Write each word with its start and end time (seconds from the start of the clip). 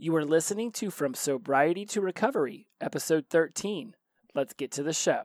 You 0.00 0.14
are 0.14 0.24
listening 0.24 0.70
to 0.74 0.92
From 0.92 1.14
Sobriety 1.14 1.84
to 1.86 2.00
Recovery, 2.00 2.68
episode 2.80 3.26
13. 3.30 3.96
Let's 4.32 4.52
get 4.52 4.70
to 4.70 4.84
the 4.84 4.92
show. 4.92 5.24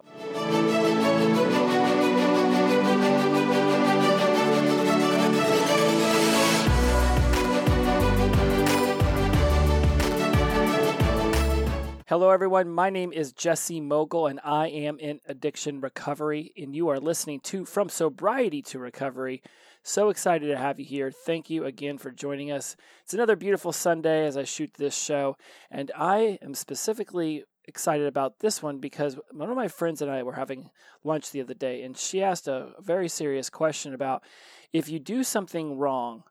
Hello, 12.08 12.32
everyone. 12.32 12.70
My 12.70 12.90
name 12.90 13.14
is 13.14 13.32
Jesse 13.32 13.80
Mogul, 13.80 14.26
and 14.26 14.40
I 14.44 14.70
am 14.70 14.98
in 14.98 15.20
addiction 15.28 15.82
recovery. 15.82 16.52
And 16.58 16.76
you 16.76 16.90
are 16.90 17.00
listening 17.00 17.42
to 17.42 17.64
From 17.66 17.90
Sobriety 17.90 18.64
to 18.64 18.80
Recovery, 18.80 19.44
so 19.84 20.10
excited 20.10 20.48
to 20.48 20.58
have 20.58 20.80
you 20.80 20.86
here. 20.86 21.12
Thank 21.12 21.50
you 21.50 21.66
again 21.66 21.98
for 21.98 22.10
joining 22.10 22.52
us. 22.52 22.76
It's 23.04 23.14
another 23.14 23.36
beautiful 23.36 23.74
Sunday 23.74 24.26
as 24.26 24.38
I 24.38 24.46
shoot 24.46 24.74
this 24.74 24.98
show, 24.98 25.38
and 25.70 25.92
I 25.96 26.40
am 26.42 26.54
specifically 26.54 27.44
excited 27.66 28.08
about 28.08 28.40
this 28.40 28.64
one 28.64 28.80
because 28.80 29.18
one 29.32 29.50
of 29.50 29.56
my 29.56 29.68
friends 29.68 30.02
and 30.02 30.10
I 30.10 30.24
were 30.24 30.34
having 30.34 30.70
lunch 31.04 31.32
the 31.32 31.42
other 31.42 31.54
day, 31.54 31.84
and 31.84 31.98
she 31.98 32.24
asked 32.24 32.48
a 32.48 32.72
very 32.80 33.10
serious 33.10 33.50
question 33.50 33.94
about 33.94 34.24
if 34.72 34.90
you 34.90 35.00
do 35.00 35.24
something 35.24 35.78
wrong, 35.78 36.24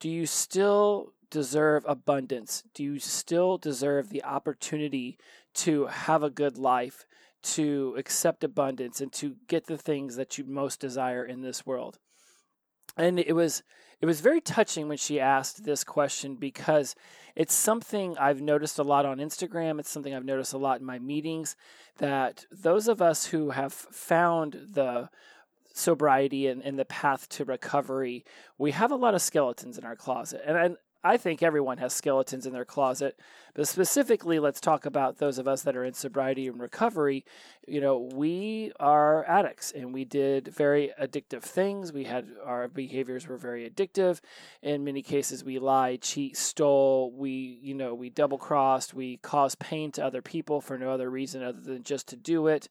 do 0.00 0.10
you 0.10 0.26
still 0.26 1.12
deserve 1.30 1.84
abundance? 1.86 2.64
Do 2.74 2.82
you 2.82 2.98
still 2.98 3.56
deserve 3.56 4.10
the 4.10 4.24
opportunity 4.24 5.16
to 5.54 5.86
have 5.86 6.22
a 6.22 6.30
good 6.30 6.58
life, 6.58 7.06
to 7.42 7.94
accept 7.96 8.42
abundance, 8.42 9.00
and 9.00 9.12
to 9.14 9.36
get 9.46 9.66
the 9.66 9.78
things 9.78 10.16
that 10.16 10.38
you 10.38 10.44
most 10.44 10.80
desire 10.80 11.24
in 11.24 11.42
this 11.42 11.64
world? 11.64 11.98
And 12.96 13.18
it 13.18 13.34
was 13.34 13.62
it 14.00 14.06
was 14.06 14.20
very 14.20 14.40
touching 14.40 14.88
when 14.88 14.98
she 14.98 15.18
asked 15.18 15.64
this 15.64 15.82
question 15.82 16.34
because 16.34 16.94
it's 17.34 17.54
something 17.54 18.18
I've 18.18 18.42
noticed 18.42 18.78
a 18.78 18.82
lot 18.82 19.06
on 19.06 19.18
Instagram. 19.18 19.80
It's 19.80 19.90
something 19.90 20.14
I've 20.14 20.24
noticed 20.24 20.52
a 20.52 20.58
lot 20.58 20.80
in 20.80 20.86
my 20.86 20.98
meetings 20.98 21.56
that 21.98 22.44
those 22.50 22.86
of 22.86 23.00
us 23.00 23.26
who 23.26 23.50
have 23.50 23.72
found 23.72 24.58
the 24.72 25.08
sobriety 25.72 26.46
and, 26.46 26.62
and 26.62 26.78
the 26.78 26.84
path 26.84 27.28
to 27.30 27.44
recovery, 27.44 28.24
we 28.58 28.72
have 28.72 28.92
a 28.92 28.96
lot 28.96 29.14
of 29.14 29.22
skeletons 29.22 29.78
in 29.78 29.84
our 29.84 29.96
closet. 29.96 30.42
And, 30.46 30.56
and 30.56 30.76
I 31.06 31.18
think 31.18 31.42
everyone 31.42 31.76
has 31.78 31.92
skeletons 31.92 32.46
in 32.46 32.54
their 32.54 32.64
closet, 32.64 33.20
but 33.54 33.68
specifically, 33.68 34.38
let's 34.38 34.58
talk 34.58 34.86
about 34.86 35.18
those 35.18 35.36
of 35.36 35.46
us 35.46 35.60
that 35.62 35.76
are 35.76 35.84
in 35.84 35.92
sobriety 35.92 36.48
and 36.48 36.58
recovery. 36.58 37.26
You 37.68 37.82
know, 37.82 38.08
we 38.14 38.72
are 38.80 39.22
addicts 39.26 39.70
and 39.70 39.92
we 39.92 40.06
did 40.06 40.48
very 40.48 40.92
addictive 40.98 41.42
things. 41.42 41.92
We 41.92 42.04
had 42.04 42.28
our 42.42 42.68
behaviors 42.68 43.28
were 43.28 43.36
very 43.36 43.68
addictive. 43.68 44.20
In 44.62 44.82
many 44.82 45.02
cases, 45.02 45.44
we 45.44 45.58
lied, 45.58 46.00
cheat, 46.00 46.38
stole. 46.38 47.12
We, 47.14 47.58
you 47.60 47.74
know, 47.74 47.94
we 47.94 48.08
double 48.08 48.38
crossed. 48.38 48.94
We 48.94 49.18
caused 49.18 49.58
pain 49.58 49.92
to 49.92 50.04
other 50.04 50.22
people 50.22 50.62
for 50.62 50.78
no 50.78 50.90
other 50.90 51.10
reason 51.10 51.42
other 51.42 51.60
than 51.60 51.82
just 51.82 52.08
to 52.08 52.16
do 52.16 52.46
it. 52.46 52.70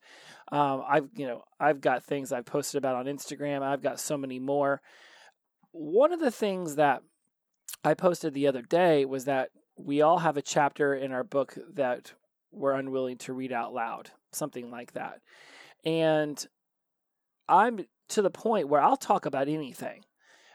Um, 0.50 0.82
I've, 0.88 1.08
you 1.14 1.28
know, 1.28 1.44
I've 1.60 1.80
got 1.80 2.02
things 2.02 2.32
I've 2.32 2.46
posted 2.46 2.78
about 2.78 2.96
on 2.96 3.06
Instagram. 3.06 3.62
I've 3.62 3.82
got 3.82 4.00
so 4.00 4.18
many 4.18 4.40
more. 4.40 4.82
One 5.70 6.12
of 6.12 6.18
the 6.18 6.32
things 6.32 6.74
that 6.74 7.02
I 7.84 7.94
posted 7.94 8.32
the 8.32 8.46
other 8.46 8.62
day 8.62 9.04
was 9.04 9.26
that 9.26 9.50
we 9.76 10.00
all 10.00 10.18
have 10.18 10.36
a 10.36 10.42
chapter 10.42 10.94
in 10.94 11.12
our 11.12 11.24
book 11.24 11.56
that 11.74 12.12
we're 12.50 12.72
unwilling 12.72 13.18
to 13.18 13.32
read 13.32 13.52
out 13.52 13.74
loud, 13.74 14.10
something 14.32 14.70
like 14.70 14.92
that. 14.92 15.20
And 15.84 16.44
I'm 17.48 17.84
to 18.10 18.22
the 18.22 18.30
point 18.30 18.68
where 18.68 18.80
I'll 18.80 18.96
talk 18.96 19.26
about 19.26 19.48
anything, 19.48 20.04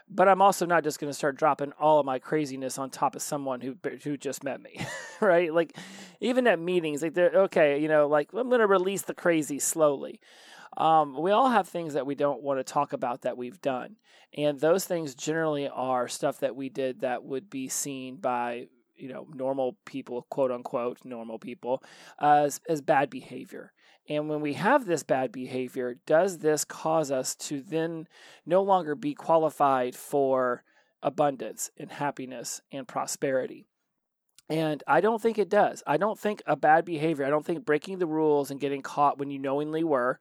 but 0.08 0.26
I'm 0.26 0.42
also 0.42 0.66
not 0.66 0.82
just 0.82 0.98
going 0.98 1.10
to 1.10 1.16
start 1.16 1.36
dropping 1.36 1.72
all 1.78 2.00
of 2.00 2.06
my 2.06 2.18
craziness 2.18 2.78
on 2.78 2.90
top 2.90 3.14
of 3.14 3.22
someone 3.22 3.60
who 3.60 3.76
who 4.02 4.16
just 4.16 4.42
met 4.42 4.60
me, 4.60 4.80
right? 5.20 5.54
Like 5.54 5.76
even 6.20 6.48
at 6.48 6.58
meetings, 6.58 7.02
like 7.02 7.14
they're 7.14 7.42
okay, 7.42 7.78
you 7.78 7.88
know, 7.88 8.08
like 8.08 8.32
I'm 8.32 8.48
going 8.48 8.60
to 8.60 8.66
release 8.66 9.02
the 9.02 9.14
crazy 9.14 9.60
slowly. 9.60 10.20
Um, 10.76 11.20
we 11.20 11.32
all 11.32 11.50
have 11.50 11.68
things 11.68 11.94
that 11.94 12.06
we 12.06 12.14
don't 12.14 12.42
want 12.42 12.60
to 12.60 12.64
talk 12.64 12.92
about 12.92 13.22
that 13.22 13.36
we've 13.36 13.60
done. 13.60 13.96
And 14.36 14.60
those 14.60 14.84
things 14.84 15.14
generally 15.14 15.68
are 15.68 16.06
stuff 16.06 16.40
that 16.40 16.54
we 16.54 16.68
did 16.68 17.00
that 17.00 17.24
would 17.24 17.50
be 17.50 17.68
seen 17.68 18.16
by 18.16 18.68
you 18.96 19.08
know 19.08 19.26
normal 19.34 19.76
people 19.86 20.26
quote 20.28 20.50
unquote 20.50 20.98
normal 21.04 21.38
people 21.38 21.82
as 22.20 22.60
as 22.68 22.82
bad 22.82 23.08
behavior 23.08 23.72
and 24.10 24.28
when 24.28 24.42
we 24.42 24.52
have 24.52 24.84
this 24.84 25.02
bad 25.02 25.32
behavior 25.32 25.96
does 26.04 26.38
this 26.38 26.66
cause 26.66 27.10
us 27.10 27.34
to 27.34 27.62
then 27.62 28.06
no 28.44 28.62
longer 28.62 28.94
be 28.94 29.14
qualified 29.14 29.96
for 29.96 30.64
abundance 31.02 31.70
and 31.78 31.92
happiness 31.92 32.60
and 32.70 32.86
prosperity 32.86 33.66
and 34.50 34.82
I 34.88 35.00
don't 35.00 35.22
think 35.22 35.38
it 35.38 35.48
does. 35.48 35.80
I 35.86 35.96
don't 35.96 36.18
think 36.18 36.42
a 36.44 36.56
bad 36.56 36.84
behavior, 36.84 37.24
I 37.24 37.30
don't 37.30 37.46
think 37.46 37.64
breaking 37.64 38.00
the 38.00 38.06
rules 38.06 38.50
and 38.50 38.58
getting 38.58 38.82
caught 38.82 39.16
when 39.16 39.30
you 39.30 39.38
knowingly 39.38 39.84
were 39.84 40.18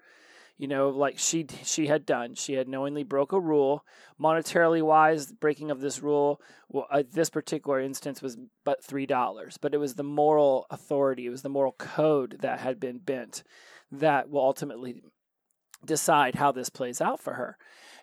you 0.59 0.67
know, 0.67 0.89
like 0.89 1.17
she 1.17 1.47
she 1.63 1.87
had 1.87 2.05
done. 2.05 2.35
She 2.35 2.53
had 2.53 2.67
knowingly 2.67 3.03
broke 3.03 3.31
a 3.31 3.39
rule. 3.39 3.85
Monetarily 4.21 4.83
wise, 4.83 5.31
breaking 5.31 5.71
of 5.71 5.79
this 5.79 6.03
rule, 6.03 6.41
well, 6.67 6.85
uh, 6.91 7.03
this 7.09 7.29
particular 7.29 7.79
instance 7.79 8.21
was 8.21 8.37
but 8.65 8.83
three 8.83 9.05
dollars. 9.05 9.57
But 9.57 9.73
it 9.73 9.77
was 9.77 9.95
the 9.95 10.03
moral 10.03 10.67
authority, 10.69 11.25
it 11.25 11.29
was 11.29 11.43
the 11.43 11.49
moral 11.49 11.71
code 11.71 12.39
that 12.41 12.59
had 12.59 12.77
been 12.77 12.97
bent 12.97 13.41
that 13.89 14.29
will 14.29 14.41
ultimately 14.41 15.01
decide 15.85 16.35
how 16.35 16.51
this 16.51 16.69
plays 16.69 16.99
out 16.99 17.21
for 17.21 17.35
her. 17.35 17.57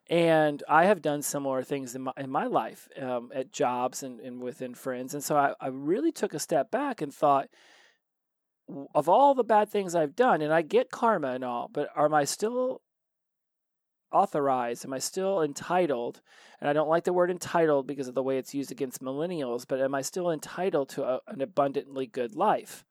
And 0.08 0.62
I 0.66 0.86
have 0.86 1.02
done 1.02 1.20
similar 1.20 1.62
things 1.62 1.94
in 1.94 2.02
my, 2.02 2.12
in 2.16 2.30
my 2.30 2.46
life 2.46 2.88
um, 2.98 3.30
at 3.34 3.52
jobs 3.52 4.02
and, 4.02 4.18
and 4.20 4.40
within 4.40 4.74
friends. 4.74 5.12
And 5.12 5.22
so 5.22 5.36
I, 5.36 5.52
I 5.60 5.66
really 5.68 6.10
took 6.12 6.32
a 6.32 6.38
step 6.38 6.70
back 6.70 7.02
and 7.02 7.12
thought, 7.12 7.48
of 8.94 9.08
all 9.08 9.34
the 9.34 9.44
bad 9.44 9.68
things 9.68 9.94
I've 9.94 10.16
done, 10.16 10.42
and 10.42 10.52
I 10.52 10.62
get 10.62 10.90
karma 10.90 11.32
and 11.32 11.44
all, 11.44 11.70
but 11.72 11.88
am 11.96 12.14
I 12.14 12.24
still 12.24 12.82
authorized? 14.12 14.84
Am 14.84 14.92
I 14.92 14.98
still 14.98 15.42
entitled? 15.42 16.20
And 16.60 16.68
I 16.68 16.72
don't 16.72 16.88
like 16.88 17.04
the 17.04 17.12
word 17.12 17.30
entitled 17.30 17.86
because 17.86 18.08
of 18.08 18.14
the 18.14 18.22
way 18.22 18.38
it's 18.38 18.54
used 18.54 18.72
against 18.72 19.02
millennials, 19.02 19.66
but 19.66 19.80
am 19.80 19.94
I 19.94 20.02
still 20.02 20.30
entitled 20.30 20.88
to 20.90 21.04
a, 21.04 21.20
an 21.28 21.40
abundantly 21.40 22.06
good 22.06 22.34
life? 22.34 22.84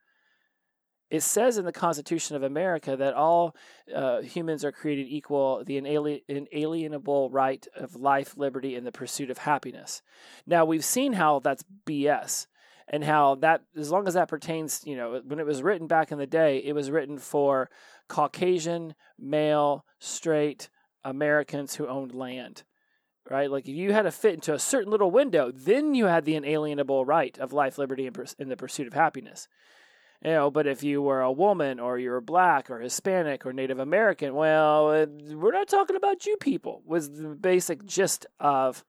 It 1.12 1.22
says 1.22 1.58
in 1.58 1.66
the 1.66 1.72
Constitution 1.72 2.35
of 2.35 2.44
America 2.44 2.96
that 2.96 3.14
all 3.14 3.56
uh, 3.94 4.22
humans 4.22 4.66
are 4.66 4.72
created 4.72 5.08
equal, 5.08 5.64
the 5.64 5.78
inalienable 5.78 7.30
right 7.30 7.66
of 7.75 7.96
life, 7.96 8.35
liberty, 8.38 8.75
and 8.75 8.88
the 8.88 8.91
pursuit 8.91 9.30
of 9.30 9.38
happiness. 9.38 10.02
Now, 10.47 10.66
we've 10.66 10.84
seen 10.84 11.14
how 11.14 11.40
that's 11.40 11.64
BS 11.85 12.47
and 12.88 13.03
how 13.03 13.35
that 13.35 13.62
as 13.75 13.91
long 13.91 14.07
as 14.07 14.13
that 14.13 14.28
pertains 14.28 14.81
you 14.85 14.96
know 14.96 15.22
when 15.25 15.40
it 15.40 15.46
was 15.46 15.63
written 15.63 15.88
back 15.88 16.12
in 16.12 16.18
the 16.18 16.28
day 16.28 16.57
it 16.57 16.73
was 16.73 16.91
written 16.91 17.18
for 17.18 17.69
caucasian 18.07 18.94
male 19.19 19.85
straight 20.00 20.69
americans 21.03 21.75
who 21.75 21.88
owned 21.88 22.13
land 22.13 22.63
right? 23.29 23.50
Like 23.50 23.68
if 23.68 23.75
you 23.75 23.94
had 23.94 24.03
to 24.03 24.12
fit 24.12 24.35
into 24.35 24.53
a 24.53 24.59
certain 24.59 24.91
little 24.91 25.12
window 25.12 25.51
then 25.51 25.96
you 25.96 26.06
had 26.06 26.25
the 26.25 26.35
inalienable 26.35 27.06
right 27.06 27.38
of 27.40 27.53
life 27.53 27.78
liberty 27.78 28.07
and 28.07 28.51
the 28.51 28.57
pursuit 28.57 28.88
of 28.88 28.94
happiness. 28.94 29.47
You 30.23 30.31
know 30.31 30.52
but 30.52 30.67
if 30.67 30.84
you 30.84 31.02
were 31.02 31.22
a 31.22 31.31
woman 31.31 31.79
or 31.79 32.00
you 32.00 32.09
were 32.09 32.22
black 32.22 32.69
or 32.69 32.79
hispanic 32.79 33.46
or 33.46 33.53
native 33.53 33.79
american 33.79 34.34
well 34.34 34.88
we're 34.88 35.52
not 35.52 35.67
talking 35.67 35.97
about 35.97 36.25
you 36.25 36.38
people 36.38 36.81
was 36.85 37.12
the 37.12 37.35
basic 37.35 37.85
gist 37.85 38.25
of 38.40 38.84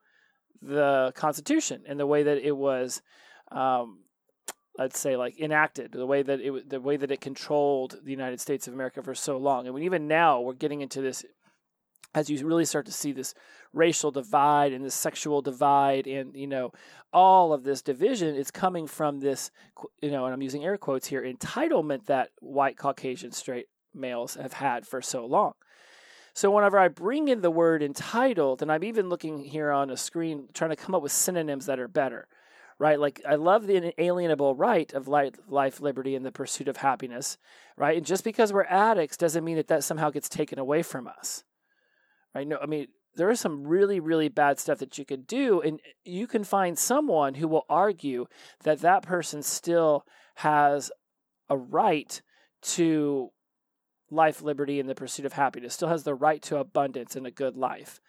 the 0.63 1.13
constitution 1.15 1.83
and 1.87 2.01
the 2.01 2.07
way 2.07 2.23
that 2.23 2.39
it 2.39 2.57
was 2.57 3.03
um, 3.53 4.01
let's 4.79 4.99
say 4.99 5.17
like 5.17 5.39
enacted 5.41 5.93
the 5.93 6.07
way 6.07 6.23
that 6.23 6.41
it 6.41 6.69
the 6.69 6.81
way 6.81 6.97
that 6.97 7.11
it 7.11 7.21
controlled 7.21 7.99
the 8.03 8.11
United 8.11 8.41
States 8.41 8.67
of 8.69 8.75
America 8.75 9.03
for 9.03 9.15
so 9.15 9.37
long. 9.37 9.67
And 9.67 9.79
even 9.83 10.09
now 10.09 10.41
we're 10.41 10.55
getting 10.55 10.81
into 10.81 11.01
this 11.01 11.25
as 12.15 12.31
you 12.31 12.47
really 12.47 12.65
start 12.65 12.87
to 12.87 12.93
see 12.93 13.13
this 13.13 13.35
racial 13.73 14.11
divide 14.11 14.73
and 14.73 14.85
this 14.85 14.95
sexual 14.95 15.43
divide 15.43 16.07
and 16.07 16.35
you 16.35 16.47
know 16.47 16.73
all 17.13 17.53
of 17.53 17.63
this 17.63 17.83
division 17.83 18.35
it's 18.35 18.51
coming 18.51 18.87
from 18.87 19.21
this 19.21 19.51
you 20.01 20.11
know 20.11 20.25
and 20.25 20.33
I'm 20.33 20.43
using 20.43 20.65
air 20.65 20.79
quotes 20.79 21.07
here 21.07 21.23
entitlement 21.23 22.07
that 22.07 22.31
white 22.41 22.77
caucasian 22.77 23.33
straight 23.33 23.67
males 23.95 24.35
have 24.35 24.55
had 24.55 24.87
for 24.87 25.01
so 25.01 25.25
long. 25.25 25.53
So 26.35 26.51
whenever 26.51 26.79
I 26.79 26.89
bring 26.89 27.29
in 27.29 27.41
the 27.41 27.51
word 27.51 27.83
entitled 27.83 28.61
and 28.61 28.71
I'm 28.71 28.85
even 28.85 29.09
looking 29.09 29.45
here 29.45 29.71
on 29.71 29.91
a 29.91 29.97
screen 29.97 30.49
trying 30.53 30.71
to 30.71 30.77
come 30.77 30.95
up 30.95 31.03
with 31.03 31.13
synonyms 31.13 31.65
that 31.67 31.79
are 31.79 31.89
better 31.89 32.29
right? 32.79 33.01
Like 33.01 33.21
I 33.27 33.37
love 33.37 33.67
the 33.67 33.77
inalienable 33.77 34.55
right 34.55 34.93
of 34.93 35.09
life, 35.09 35.81
liberty, 35.81 36.15
and 36.15 36.25
the 36.25 36.33
pursuit 36.33 36.69
of 36.69 36.79
happiness, 36.79 37.39
right? 37.77 37.97
And 37.97 38.07
just 38.07 38.25
because 38.25 38.53
we're 38.53 38.65
addicts 38.65 39.17
doesn't 39.17 39.45
mean 39.45 39.57
that 39.57 39.69
that 39.69 39.85
somehow 39.85 40.11
gets 40.11 40.29
taken 40.29 40.59
away 40.59 40.83
from 40.83 41.09
us, 41.09 41.45
right? 42.35 42.47
No, 42.47 42.59
I 42.61 42.67
mean 42.67 42.89
there 43.15 43.31
is 43.31 43.41
some 43.41 43.67
really 43.67 43.99
really 43.99 44.29
bad 44.29 44.59
stuff 44.59 44.79
that 44.79 44.99
you 44.99 45.05
could 45.05 45.27
do, 45.27 45.61
and 45.61 45.81
you 46.05 46.27
can 46.27 46.45
find 46.45 46.79
someone 46.79 47.35
who 47.35 47.49
will 47.49 47.65
argue 47.69 48.27
that 48.65 48.81
that 48.81 49.03
person 49.03 49.43
still 49.43 50.05
has 50.37 50.91
a 51.49 51.57
right 51.57 52.21
to 52.61 53.31
life, 54.11 54.43
liberty, 54.43 54.79
and 54.79 54.89
the 54.89 54.95
pursuit 54.95 55.27
of 55.27 55.33
happiness, 55.33 55.75
still 55.75 55.89
has 55.89 56.05
the 56.05 56.15
right 56.15 56.43
to 56.43 56.59
abundance 56.59 57.17
and 57.17 57.27
a 57.27 57.31
good 57.31 57.57
life 57.57 58.01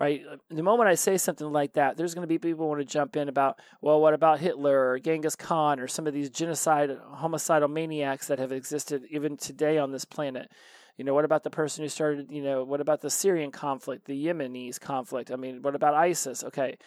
right? 0.00 0.22
The 0.48 0.62
moment 0.62 0.88
I 0.88 0.94
say 0.94 1.18
something 1.18 1.52
like 1.52 1.74
that, 1.74 1.98
there's 1.98 2.14
going 2.14 2.22
to 2.22 2.28
be 2.28 2.38
people 2.38 2.66
want 2.66 2.80
to 2.80 2.86
jump 2.86 3.16
in 3.16 3.28
about, 3.28 3.60
well, 3.82 4.00
what 4.00 4.14
about 4.14 4.40
Hitler 4.40 4.92
or 4.92 4.98
Genghis 4.98 5.36
Khan 5.36 5.78
or 5.78 5.86
some 5.86 6.06
of 6.06 6.14
these 6.14 6.30
genocide, 6.30 6.96
homicidal 7.12 7.68
maniacs 7.68 8.26
that 8.28 8.38
have 8.38 8.50
existed 8.50 9.04
even 9.10 9.36
today 9.36 9.76
on 9.76 9.92
this 9.92 10.06
planet? 10.06 10.50
You 10.96 11.04
know, 11.04 11.12
what 11.12 11.26
about 11.26 11.44
the 11.44 11.50
person 11.50 11.84
who 11.84 11.88
started, 11.90 12.32
you 12.32 12.42
know, 12.42 12.64
what 12.64 12.80
about 12.80 13.02
the 13.02 13.10
Syrian 13.10 13.52
conflict, 13.52 14.06
the 14.06 14.26
Yemenis 14.26 14.80
conflict? 14.80 15.30
I 15.30 15.36
mean, 15.36 15.60
what 15.60 15.74
about 15.74 15.94
ISIS? 15.94 16.44
Okay. 16.44 16.78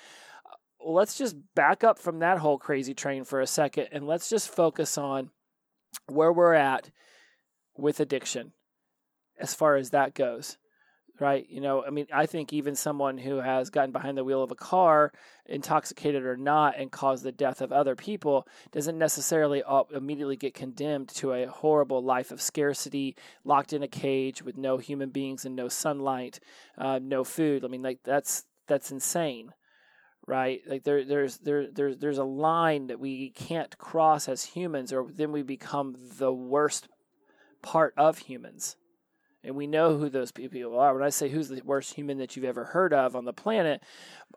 Uh, 0.45 0.89
let's 0.91 1.15
just 1.15 1.35
back 1.53 1.83
up 1.83 1.99
from 1.99 2.17
that 2.19 2.39
whole 2.39 2.57
crazy 2.57 2.95
train 2.95 3.25
for 3.25 3.39
a 3.39 3.47
second 3.47 3.89
and 3.91 4.07
let's 4.07 4.27
just 4.27 4.49
focus 4.49 4.97
on 4.97 5.29
where 6.07 6.33
we're 6.33 6.55
at 6.55 6.89
with 7.77 7.99
addiction 7.99 8.53
as 9.39 9.53
far 9.53 9.75
as 9.75 9.91
that 9.91 10.15
goes 10.15 10.57
right? 11.19 11.45
You 11.49 11.61
know, 11.61 11.83
I 11.85 11.89
mean, 11.89 12.07
I 12.11 12.25
think 12.25 12.53
even 12.53 12.75
someone 12.75 13.17
who 13.17 13.37
has 13.37 13.69
gotten 13.69 13.91
behind 13.91 14.17
the 14.17 14.23
wheel 14.23 14.41
of 14.41 14.51
a 14.51 14.55
car, 14.55 15.11
intoxicated 15.45 16.23
or 16.23 16.37
not, 16.37 16.75
and 16.77 16.91
caused 16.91 17.23
the 17.23 17.31
death 17.31 17.61
of 17.61 17.71
other 17.71 17.95
people, 17.95 18.47
doesn't 18.71 18.97
necessarily 18.97 19.61
immediately 19.93 20.35
get 20.35 20.53
condemned 20.53 21.09
to 21.09 21.33
a 21.33 21.45
horrible 21.45 22.03
life 22.03 22.31
of 22.31 22.41
scarcity, 22.41 23.15
locked 23.43 23.73
in 23.73 23.83
a 23.83 23.87
cage 23.87 24.41
with 24.41 24.57
no 24.57 24.77
human 24.77 25.09
beings 25.09 25.45
and 25.45 25.55
no 25.55 25.67
sunlight, 25.67 26.39
uh, 26.77 26.99
no 27.01 27.23
food. 27.23 27.63
I 27.63 27.67
mean, 27.67 27.83
like 27.83 27.99
that's 28.03 28.45
that's 28.67 28.91
insane. 28.91 29.53
Right, 30.25 30.61
like 30.65 30.85
there, 30.85 31.03
there's 31.03 31.39
there, 31.39 31.69
there's 31.69 31.97
there's 31.97 32.17
a 32.17 32.23
line 32.23 32.87
that 32.87 32.99
we 32.99 33.31
can't 33.31 33.77
cross 33.77 34.29
as 34.29 34.41
humans, 34.41 34.93
or 34.93 35.05
then 35.11 35.33
we 35.33 35.43
become 35.43 35.97
the 36.17 36.31
worst 36.31 36.87
part 37.61 37.93
of 37.97 38.19
humans 38.19 38.77
and 39.43 39.55
we 39.55 39.67
know 39.67 39.97
who 39.97 40.09
those 40.09 40.31
people 40.31 40.79
are. 40.79 40.93
When 40.93 41.03
I 41.03 41.09
say 41.09 41.29
who's 41.29 41.49
the 41.49 41.61
worst 41.63 41.93
human 41.93 42.17
that 42.19 42.35
you've 42.35 42.45
ever 42.45 42.65
heard 42.65 42.93
of 42.93 43.15
on 43.15 43.25
the 43.25 43.33
planet, 43.33 43.83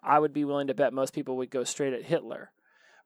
I 0.03 0.19
would 0.19 0.33
be 0.33 0.45
willing 0.45 0.67
to 0.67 0.75
bet 0.75 0.93
most 0.93 1.15
people 1.15 1.37
would 1.37 1.51
go 1.51 1.65
straight 1.65 1.93
at 1.93 2.05
Hitler, 2.05 2.51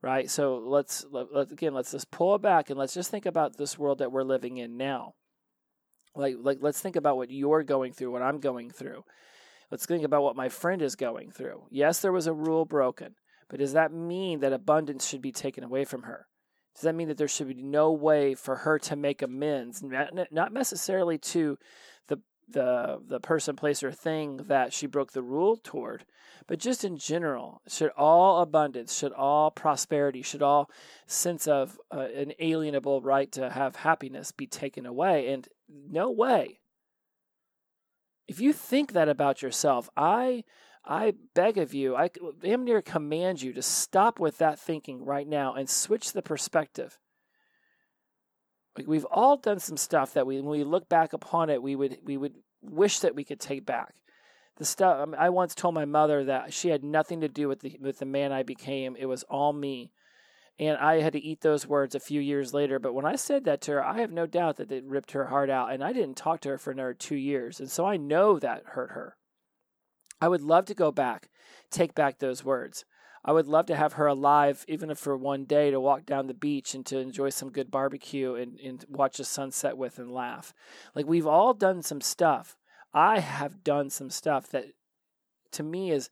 right? 0.03 0.31
So 0.31 0.57
let's 0.65 1.05
let, 1.11 1.33
let, 1.33 1.53
again 1.53 1.75
let's 1.75 1.93
just 1.93 2.11
pull 2.11 2.35
it 2.35 2.43
back 2.43 2.71
and 2.71 2.79
let's 2.79 2.95
just 2.95 3.11
think 3.11 3.27
about 3.27 3.57
this 3.57 3.79
world 3.79 3.99
that 3.99 4.13
we're 4.13 4.23
living 4.23 4.57
in 4.57 4.77
now. 4.77 5.15
Like 6.15 6.37
like 6.41 6.59
let's 6.61 6.81
think 6.81 6.97
about 6.97 7.17
what 7.17 7.31
you're 7.31 7.63
going 7.63 7.93
through, 7.93 8.13
what 8.13 8.23
I'm 8.23 8.41
going 8.41 8.71
through. 8.71 9.05
Let's 9.71 9.87
think 9.87 10.03
about 10.03 10.23
what 10.23 10.35
my 10.37 10.49
friend 10.49 10.83
is 10.83 10.97
going 10.97 11.31
through. 11.31 11.67
Yes, 11.71 12.01
there 12.01 12.13
was 12.13 12.27
a 12.27 12.33
rule 12.33 12.65
broken, 12.65 13.15
but 13.49 13.61
does 13.61 13.75
that 13.75 13.93
mean 13.93 14.41
that 14.41 14.53
abundance 14.53 15.07
should 15.07 15.23
be 15.23 15.33
taken 15.33 15.63
away 15.63 15.85
from 15.85 16.03
her? 16.03 16.27
Does 16.81 16.85
that 16.87 16.95
mean 16.95 17.09
that 17.09 17.19
there 17.19 17.29
should 17.29 17.49
be 17.49 17.63
no 17.63 17.93
way 17.93 18.35
for 18.35 18.57
her 18.57 18.79
to 18.79 18.97
make 18.97 19.21
amends? 19.21 19.83
Not 19.83 20.51
necessarily 20.55 21.19
to 21.19 21.59
the 22.09 22.23
the 22.49 23.03
the 23.07 23.21
person, 23.21 23.55
place, 23.55 23.83
or 23.83 23.93
thing 23.93 24.39
that 24.47 24.73
she 24.73 24.87
broke 24.87 25.13
the 25.13 25.21
rule 25.21 25.59
toward, 25.63 26.07
but 26.47 26.59
just 26.59 26.83
in 26.83 26.97
general, 26.97 27.61
should 27.69 27.91
all 27.99 28.41
abundance, 28.41 28.97
should 28.97 29.13
all 29.13 29.51
prosperity, 29.51 30.23
should 30.23 30.41
all 30.41 30.71
sense 31.07 31.47
of 31.47 31.79
uh, 31.95 32.07
an 32.17 32.33
alienable 32.41 33.05
right 33.05 33.31
to 33.33 33.51
have 33.51 33.77
happiness 33.77 34.33
be 34.33 34.47
taken 34.47 34.87
away? 34.87 35.31
And 35.31 35.47
no 35.69 36.11
way. 36.11 36.61
If 38.27 38.41
you 38.41 38.55
think 38.55 38.95
that 38.95 39.11
about 39.11 39.43
yourself, 39.43 39.91
I 39.99 40.45
I 40.85 41.15
beg 41.35 41.59
of 41.59 41.75
you, 41.75 41.95
I 41.95 42.11
am 42.43 42.65
near 42.65 42.81
command 42.81 43.43
you 43.43 43.53
to 43.53 43.63
stop 43.63 44.19
with 44.19 44.39
that 44.39 44.59
thinking 44.59 45.05
right 45.05 45.29
now 45.29 45.55
and 45.55 45.69
switch 45.69 46.13
the 46.13 46.23
perspective. 46.23 46.99
We've 48.87 49.05
all 49.05 49.37
done 49.37 49.59
some 49.59 49.77
stuff 49.77 50.15
that 50.15 50.27
we, 50.27 50.37
when 50.41 50.51
we 50.51 50.65
look 50.65 50.89
back 50.89 51.13
upon 51.13 51.51
it, 51.51 51.63
we 51.63 51.77
would 51.77 51.99
we 52.05 52.17
would 52.17 52.35
wish 52.63 53.01
that 53.01 53.15
we 53.15 53.25
could 53.25 53.41
take 53.41 53.67
back. 53.67 53.95
The 54.57 54.65
stuff 54.65 54.99
I, 55.01 55.05
mean, 55.05 55.15
I 55.19 55.31
once 55.31 55.55
told 55.55 55.75
my 55.75 55.85
mother 55.85 56.25
that 56.25 56.53
she 56.53 56.69
had 56.69 56.85
nothing 56.85 57.21
to 57.21 57.29
do 57.29 57.49
with 57.49 57.61
the 57.61 57.77
with 57.81 57.99
the 57.99 58.07
man 58.07 58.33
I 58.33 58.43
became. 58.43 58.97
It 58.97 59.07
was 59.07 59.23
all 59.25 59.53
me. 59.53 59.93
And 60.59 60.77
I 60.77 61.01
had 61.01 61.15
to 61.15 61.25
eat 61.25 61.41
those 61.41 61.67
words 61.67 61.95
a 61.95 62.01
few 62.01 62.21
years 62.21 62.53
later. 62.53 62.79
But 62.79 62.93
when 62.93 63.07
I 63.07 63.17
said 63.17 63.45
that 63.45 63.63
to 63.63 63.73
her, 63.73 63.85
I 63.85 64.01
have 64.01 64.13
no 64.13 64.27
doubt 64.27 64.57
that 64.57 64.71
it 64.71 64.85
ripped 64.85 65.13
her 65.13 65.27
heart 65.27 65.49
out. 65.49 65.73
And 65.73 65.83
I 65.83 65.95
didn't 65.95 66.19
talk 66.19 66.41
to 66.43 66.51
her 66.51 66.59
for 66.59 66.71
another 66.71 66.93
two 66.93 67.17
years. 67.17 67.61
And 67.61 67.71
so 67.71 67.87
I 67.87 67.97
know 67.97 68.39
that 68.39 68.65
hurt 68.67 68.91
her. 68.91 69.17
I 70.21 70.29
would 70.29 70.43
love 70.43 70.67
to 70.67 70.75
go 70.75 70.93
back, 70.93 71.31
take 71.71 71.95
back 71.95 72.19
those 72.19 72.45
words. 72.45 72.85
I 73.25 73.33
would 73.33 73.47
love 73.47 73.67
to 73.67 73.77
have 73.77 73.95
her 73.95 74.07
alive, 74.07 74.65
even 74.67 74.91
if 74.91 74.99
for 74.99 75.17
one 75.17 75.45
day, 75.45 75.71
to 75.71 75.81
walk 75.81 76.07
down 76.07 76.27
the 76.27 76.35
beach 76.35 76.75
and 76.75 76.87
to 76.87 76.99
enjoy 76.99 77.31
some 77.31 77.51
good 77.51 77.71
barbecue 77.71 78.35
and, 78.35 78.59
and 78.61 78.85
watch 78.89 79.19
the 79.19 79.25
sunset 79.25 79.77
with 79.77 79.99
and 79.99 80.11
laugh. 80.11 80.55
Like 80.95 81.07
we've 81.07 81.27
all 81.27 81.53
done 81.53 81.83
some 81.83 82.01
stuff. 82.01 82.57
I 82.95 83.21
have 83.21 83.63
done 83.63 83.91
some 83.91 84.11
stuff 84.11 84.49
that 84.51 84.67
to 85.53 85.63
me 85.63 85.91
is 85.91 86.09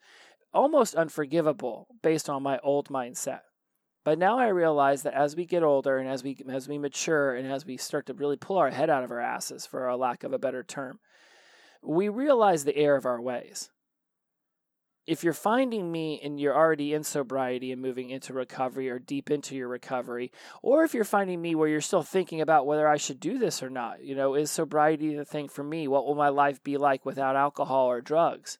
almost 0.53 0.95
unforgivable 0.95 1.87
based 2.03 2.29
on 2.29 2.43
my 2.43 2.59
old 2.59 2.89
mindset. 2.89 3.41
But 4.05 4.19
now 4.19 4.39
I 4.39 4.49
realize 4.49 5.03
that 5.03 5.15
as 5.15 5.35
we 5.37 5.45
get 5.45 5.63
older 5.63 5.99
and 5.99 6.09
as 6.09 6.23
we 6.23 6.37
as 6.49 6.69
we 6.69 6.79
mature 6.79 7.35
and 7.35 7.51
as 7.51 7.67
we 7.67 7.77
start 7.77 8.07
to 8.07 8.15
really 8.15 8.37
pull 8.37 8.59
our 8.59 8.71
head 8.71 8.91
out 8.91 9.05
of 9.05 9.11
our 9.11 9.21
asses, 9.21 9.67
for 9.67 9.87
a 9.87 9.97
lack 9.97 10.25
of 10.25 10.33
a 10.33 10.39
better 10.39 10.63
term, 10.63 11.01
we 11.83 12.09
realize 12.09 12.65
the 12.65 12.77
error 12.77 12.97
of 12.97 13.07
our 13.07 13.21
ways 13.21 13.71
if 15.09 15.25
you're 15.25 15.33
finding 15.33 15.91
me 15.91 16.21
and 16.23 16.39
you're 16.39 16.55
already 16.55 16.93
in 16.93 17.03
sobriety 17.03 17.73
and 17.73 17.81
moving 17.81 18.11
into 18.11 18.35
recovery 18.35 18.91
or 18.91 18.99
deep 18.99 19.31
into 19.31 19.57
your 19.57 19.67
recovery, 19.67 20.31
or 20.63 20.85
if 20.85 20.93
you're 20.93 21.03
finding 21.03 21.41
me 21.41 21.55
where 21.55 21.67
you're 21.67 21.81
still 21.81 22.03
thinking 22.03 22.43
about 22.43 22.67
whether 22.67 22.87
I 22.87 22.99
should 22.99 23.19
do 23.19 23.39
this 23.39 23.63
or 23.63 23.71
not, 23.71 24.05
you 24.05 24.15
know, 24.15 24.35
is 24.35 24.51
sobriety 24.51 25.17
the 25.17 25.25
thing 25.25 25.49
for 25.49 25.65
me? 25.65 25.89
What 25.89 26.07
will 26.07 26.15
my 26.15 26.29
life 26.29 26.63
be 26.63 26.77
like 26.77 27.07
without 27.07 27.37
alcohol 27.37 27.87
or 27.87 28.03
drugs? 28.03 28.59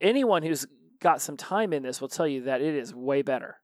Anyone 0.00 0.44
who's 0.44 0.64
got 1.00 1.20
some 1.20 1.36
time 1.36 1.72
in 1.72 1.82
this 1.82 2.00
will 2.00 2.08
tell 2.08 2.28
you 2.28 2.42
that 2.42 2.60
it 2.60 2.76
is 2.76 2.94
way 2.94 3.22
better. 3.22 3.56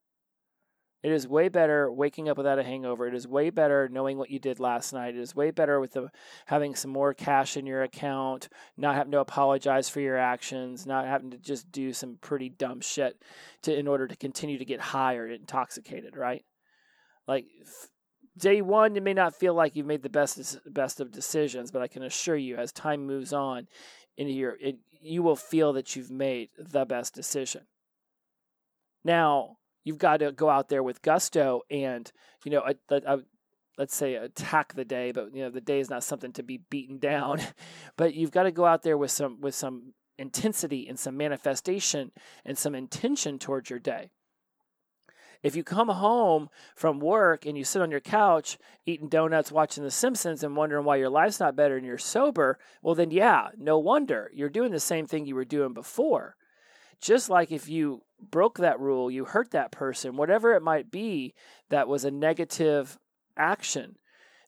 It 1.02 1.12
is 1.12 1.28
way 1.28 1.48
better 1.48 1.92
waking 1.92 2.28
up 2.28 2.36
without 2.36 2.58
a 2.58 2.64
hangover. 2.64 3.06
It 3.06 3.14
is 3.14 3.28
way 3.28 3.50
better 3.50 3.88
knowing 3.88 4.18
what 4.18 4.30
you 4.30 4.40
did 4.40 4.58
last 4.58 4.92
night. 4.92 5.14
It 5.14 5.20
is 5.20 5.34
way 5.34 5.52
better 5.52 5.78
with 5.78 5.92
the, 5.92 6.10
having 6.46 6.74
some 6.74 6.90
more 6.90 7.14
cash 7.14 7.56
in 7.56 7.66
your 7.66 7.84
account, 7.84 8.48
not 8.76 8.96
having 8.96 9.12
to 9.12 9.20
apologize 9.20 9.88
for 9.88 10.00
your 10.00 10.18
actions, 10.18 10.86
not 10.86 11.06
having 11.06 11.30
to 11.30 11.38
just 11.38 11.70
do 11.70 11.92
some 11.92 12.18
pretty 12.20 12.48
dumb 12.48 12.80
shit 12.80 13.22
to 13.62 13.76
in 13.76 13.86
order 13.86 14.08
to 14.08 14.16
continue 14.16 14.58
to 14.58 14.64
get 14.64 14.80
high 14.80 15.14
or 15.14 15.28
intoxicated, 15.28 16.16
right? 16.16 16.44
Like 17.28 17.46
day 18.36 18.60
one, 18.60 18.96
you 18.96 19.00
may 19.00 19.14
not 19.14 19.36
feel 19.36 19.54
like 19.54 19.76
you've 19.76 19.86
made 19.86 20.02
the 20.02 20.08
best 20.08 20.58
best 20.66 21.00
of 21.00 21.12
decisions, 21.12 21.70
but 21.70 21.82
I 21.82 21.86
can 21.86 22.02
assure 22.02 22.36
you, 22.36 22.56
as 22.56 22.72
time 22.72 23.06
moves 23.06 23.32
on, 23.32 23.68
into 24.16 24.32
your 24.32 24.56
you 25.00 25.22
will 25.22 25.36
feel 25.36 25.74
that 25.74 25.94
you've 25.94 26.10
made 26.10 26.48
the 26.58 26.84
best 26.84 27.14
decision. 27.14 27.62
Now, 29.04 29.57
you've 29.88 29.98
got 29.98 30.18
to 30.18 30.30
go 30.30 30.50
out 30.50 30.68
there 30.68 30.82
with 30.82 31.00
gusto 31.00 31.62
and 31.70 32.12
you 32.44 32.50
know 32.50 32.62
let's 33.78 33.96
say 33.96 34.16
attack 34.16 34.74
the 34.74 34.84
day 34.84 35.12
but 35.12 35.34
you 35.34 35.42
know 35.42 35.48
the 35.48 35.62
day 35.62 35.80
is 35.80 35.88
not 35.88 36.04
something 36.04 36.32
to 36.32 36.42
be 36.42 36.58
beaten 36.68 36.98
down. 36.98 37.40
But 37.96 38.14
you've 38.14 38.30
got 38.30 38.44
to 38.44 38.52
go 38.52 38.64
out 38.64 38.82
there 38.82 38.98
with 38.98 39.10
some 39.10 39.40
with 39.40 39.54
some 39.54 39.94
intensity 40.18 40.86
and 40.86 40.98
some 40.98 41.16
manifestation 41.16 42.12
and 42.44 42.58
some 42.58 42.74
intention 42.74 43.38
towards 43.38 43.70
your 43.70 43.78
day. 43.78 44.10
If 45.42 45.56
you 45.56 45.64
come 45.64 45.88
home 45.88 46.48
from 46.74 46.98
work 47.00 47.46
and 47.46 47.56
you 47.56 47.64
sit 47.64 47.80
on 47.80 47.90
your 47.90 48.00
couch 48.00 48.58
eating 48.84 49.08
donuts 49.08 49.50
watching 49.50 49.84
the 49.84 49.90
simpsons 49.90 50.44
and 50.44 50.54
wondering 50.54 50.84
why 50.84 50.96
your 50.96 51.08
life's 51.08 51.40
not 51.40 51.56
better 51.56 51.76
and 51.76 51.86
you're 51.86 51.98
sober 51.98 52.58
well 52.82 52.94
then 52.94 53.10
yeah 53.10 53.48
no 53.56 53.78
wonder. 53.78 54.30
You're 54.34 54.50
doing 54.50 54.72
the 54.72 54.80
same 54.80 55.06
thing 55.06 55.24
you 55.24 55.34
were 55.34 55.44
doing 55.56 55.72
before 55.72 56.36
just 57.00 57.30
like 57.30 57.52
if 57.52 57.68
you 57.68 58.02
broke 58.20 58.58
that 58.58 58.80
rule, 58.80 59.10
you 59.10 59.24
hurt 59.24 59.50
that 59.52 59.72
person, 59.72 60.16
whatever 60.16 60.54
it 60.54 60.62
might 60.62 60.90
be 60.90 61.34
that 61.70 61.88
was 61.88 62.04
a 62.04 62.10
negative 62.10 62.98
action 63.36 63.96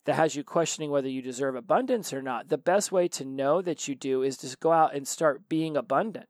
that 0.05 0.15
has 0.15 0.35
you 0.35 0.43
questioning 0.43 0.89
whether 0.89 1.07
you 1.07 1.21
deserve 1.21 1.55
abundance 1.55 2.11
or 2.11 2.21
not, 2.21 2.49
the 2.49 2.57
best 2.57 2.91
way 2.91 3.07
to 3.07 3.23
know 3.23 3.61
that 3.61 3.87
you 3.87 3.95
do 3.95 4.23
is 4.23 4.37
to 4.37 4.57
go 4.57 4.71
out 4.71 4.95
and 4.95 5.07
start 5.07 5.47
being 5.47 5.77
abundant. 5.77 6.27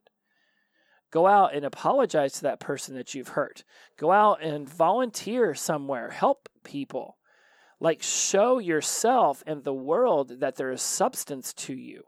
Go 1.10 1.28
out 1.28 1.54
and 1.54 1.66
apologize 1.66 2.34
to 2.34 2.44
that 2.44 2.60
person 2.60 2.96
that 2.96 3.14
you've 3.14 3.30
hurt. 3.30 3.64
Go 3.98 4.12
out 4.12 4.42
and 4.42 4.68
volunteer 4.68 5.54
somewhere, 5.54 6.10
help 6.10 6.50
people. 6.64 7.18
Like, 7.80 8.02
show 8.02 8.60
yourself 8.60 9.44
and 9.48 9.64
the 9.64 9.74
world 9.74 10.40
that 10.40 10.56
there 10.56 10.72
is 10.72 10.82
substance 10.82 11.54
to 11.54 11.74
you, 11.74 12.04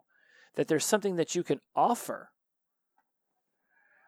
that 0.55 0.67
there's 0.67 0.86
something 0.86 1.15
that 1.15 1.34
you 1.34 1.43
can 1.43 1.60
offer. 1.75 2.29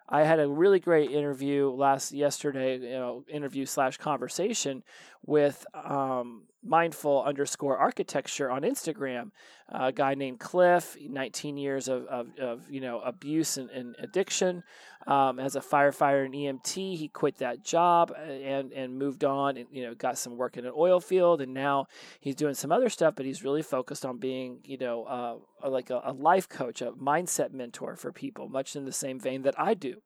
I 0.08 0.24
had 0.24 0.40
a 0.40 0.48
really 0.48 0.80
great 0.80 1.12
interview 1.12 1.72
last 1.72 2.12
yesterday, 2.12 2.78
you 2.78 3.00
know, 3.00 3.24
interview 3.28 3.66
slash 3.66 3.98
conversation 3.98 4.84
with 5.26 5.66
um, 5.74 6.44
mindful 6.66 7.24
underscore 7.24 7.78
architecture 7.78 8.50
on 8.50 8.64
Instagram. 8.64 9.32
a 9.70 9.92
guy 9.92 10.16
named 10.16 10.40
Cliff, 10.40 10.98
19 11.00 11.58
years 11.58 11.88
of, 11.88 12.06
of, 12.06 12.28
of 12.40 12.70
you 12.70 12.82
know 12.82 13.00
abuse 13.00 13.58
and, 13.58 13.70
and 13.70 13.96
addiction. 14.00 14.64
Um, 15.08 15.40
as 15.40 15.56
a 15.56 15.62
firefighter 15.62 16.26
and 16.26 16.34
EMT, 16.34 16.98
he 16.98 17.08
quit 17.08 17.38
that 17.38 17.64
job 17.64 18.12
uh, 18.12 18.22
and 18.22 18.72
and 18.72 18.98
moved 18.98 19.24
on 19.24 19.58
and 19.58 19.68
you 19.72 19.84
know 19.84 19.94
got 19.94 20.18
some 20.18 20.38
work 20.38 20.58
in 20.58 20.66
an 20.66 20.74
oil 20.76 21.00
field, 21.00 21.42
and 21.42 21.54
now 21.54 21.88
he's 22.20 22.36
doing 22.36 22.54
some 22.56 22.72
other 22.72 22.90
stuff. 22.90 23.16
But 23.16 23.26
he's 23.26 23.44
really 23.44 23.64
focused 23.64 24.06
on 24.06 24.18
being 24.18 24.60
you 24.64 24.78
know 24.78 25.04
uh, 25.04 25.70
like 25.70 25.90
a, 25.90 26.02
a 26.06 26.14
life 26.14 26.50
coach, 26.50 26.82
a 26.82 26.92
mindset 26.92 27.54
mentor 27.54 27.96
for 27.96 28.12
people, 28.12 28.50
much 28.50 28.76
in 28.76 28.86
the 28.86 28.92
same 28.92 29.20
vein 29.20 29.44
that 29.44 29.60
I 29.60 29.74
do. 29.74 30.02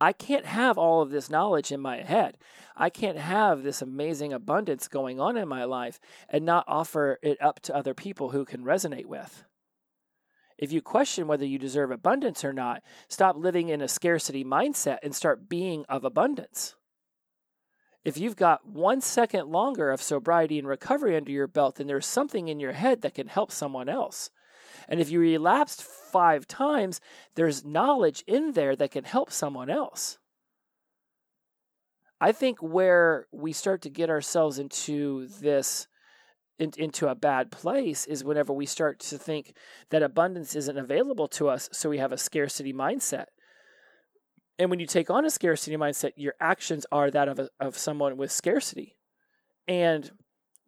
I 0.00 0.12
can't 0.12 0.46
have 0.46 0.78
all 0.78 1.02
of 1.02 1.10
this 1.10 1.28
knowledge 1.28 1.72
in 1.72 1.80
my 1.80 2.02
head. 2.02 2.38
I 2.76 2.90
can't 2.90 3.18
have 3.18 3.62
this 3.62 3.82
amazing 3.82 4.32
abundance 4.32 4.86
going 4.86 5.18
on 5.18 5.36
in 5.36 5.48
my 5.48 5.64
life 5.64 5.98
and 6.28 6.44
not 6.44 6.64
offer 6.68 7.18
it 7.22 7.40
up 7.42 7.60
to 7.62 7.74
other 7.74 7.94
people 7.94 8.30
who 8.30 8.44
can 8.44 8.64
resonate 8.64 9.06
with. 9.06 9.44
If 10.56 10.72
you 10.72 10.82
question 10.82 11.26
whether 11.26 11.46
you 11.46 11.58
deserve 11.58 11.90
abundance 11.90 12.44
or 12.44 12.52
not, 12.52 12.82
stop 13.08 13.36
living 13.36 13.68
in 13.68 13.80
a 13.80 13.88
scarcity 13.88 14.44
mindset 14.44 14.98
and 15.02 15.14
start 15.14 15.48
being 15.48 15.84
of 15.88 16.04
abundance. 16.04 16.74
If 18.04 18.16
you've 18.16 18.36
got 18.36 18.66
one 18.66 19.00
second 19.00 19.48
longer 19.48 19.90
of 19.90 20.02
sobriety 20.02 20.58
and 20.58 20.66
recovery 20.66 21.16
under 21.16 21.30
your 21.30 21.46
belt, 21.46 21.76
then 21.76 21.86
there's 21.88 22.06
something 22.06 22.48
in 22.48 22.60
your 22.60 22.72
head 22.72 23.02
that 23.02 23.14
can 23.14 23.28
help 23.28 23.52
someone 23.52 23.88
else. 23.88 24.30
And 24.88 25.00
if 25.00 25.10
you 25.10 25.20
relapsed 25.20 25.82
five 25.82 26.46
times, 26.46 27.00
there's 27.34 27.64
knowledge 27.64 28.22
in 28.26 28.52
there 28.52 28.76
that 28.76 28.90
can 28.90 29.04
help 29.04 29.30
someone 29.30 29.70
else. 29.70 30.18
I 32.20 32.32
think 32.32 32.58
where 32.60 33.26
we 33.32 33.52
start 33.52 33.82
to 33.82 33.90
get 33.90 34.10
ourselves 34.10 34.58
into 34.58 35.28
this 35.40 35.86
in, 36.58 36.72
into 36.76 37.08
a 37.08 37.14
bad 37.14 37.50
place 37.50 38.06
is 38.06 38.24
whenever 38.24 38.52
we 38.52 38.66
start 38.66 38.98
to 38.98 39.18
think 39.18 39.54
that 39.90 40.02
abundance 40.02 40.56
isn't 40.56 40.76
available 40.76 41.28
to 41.28 41.48
us, 41.48 41.68
so 41.72 41.88
we 41.88 41.98
have 41.98 42.12
a 42.12 42.18
scarcity 42.18 42.72
mindset. 42.72 43.26
And 44.58 44.70
when 44.70 44.80
you 44.80 44.86
take 44.86 45.08
on 45.08 45.24
a 45.24 45.30
scarcity 45.30 45.76
mindset, 45.76 46.12
your 46.16 46.34
actions 46.40 46.84
are 46.90 47.10
that 47.12 47.28
of 47.28 47.38
a, 47.38 47.48
of 47.60 47.78
someone 47.78 48.16
with 48.16 48.32
scarcity. 48.32 48.96
And 49.68 50.10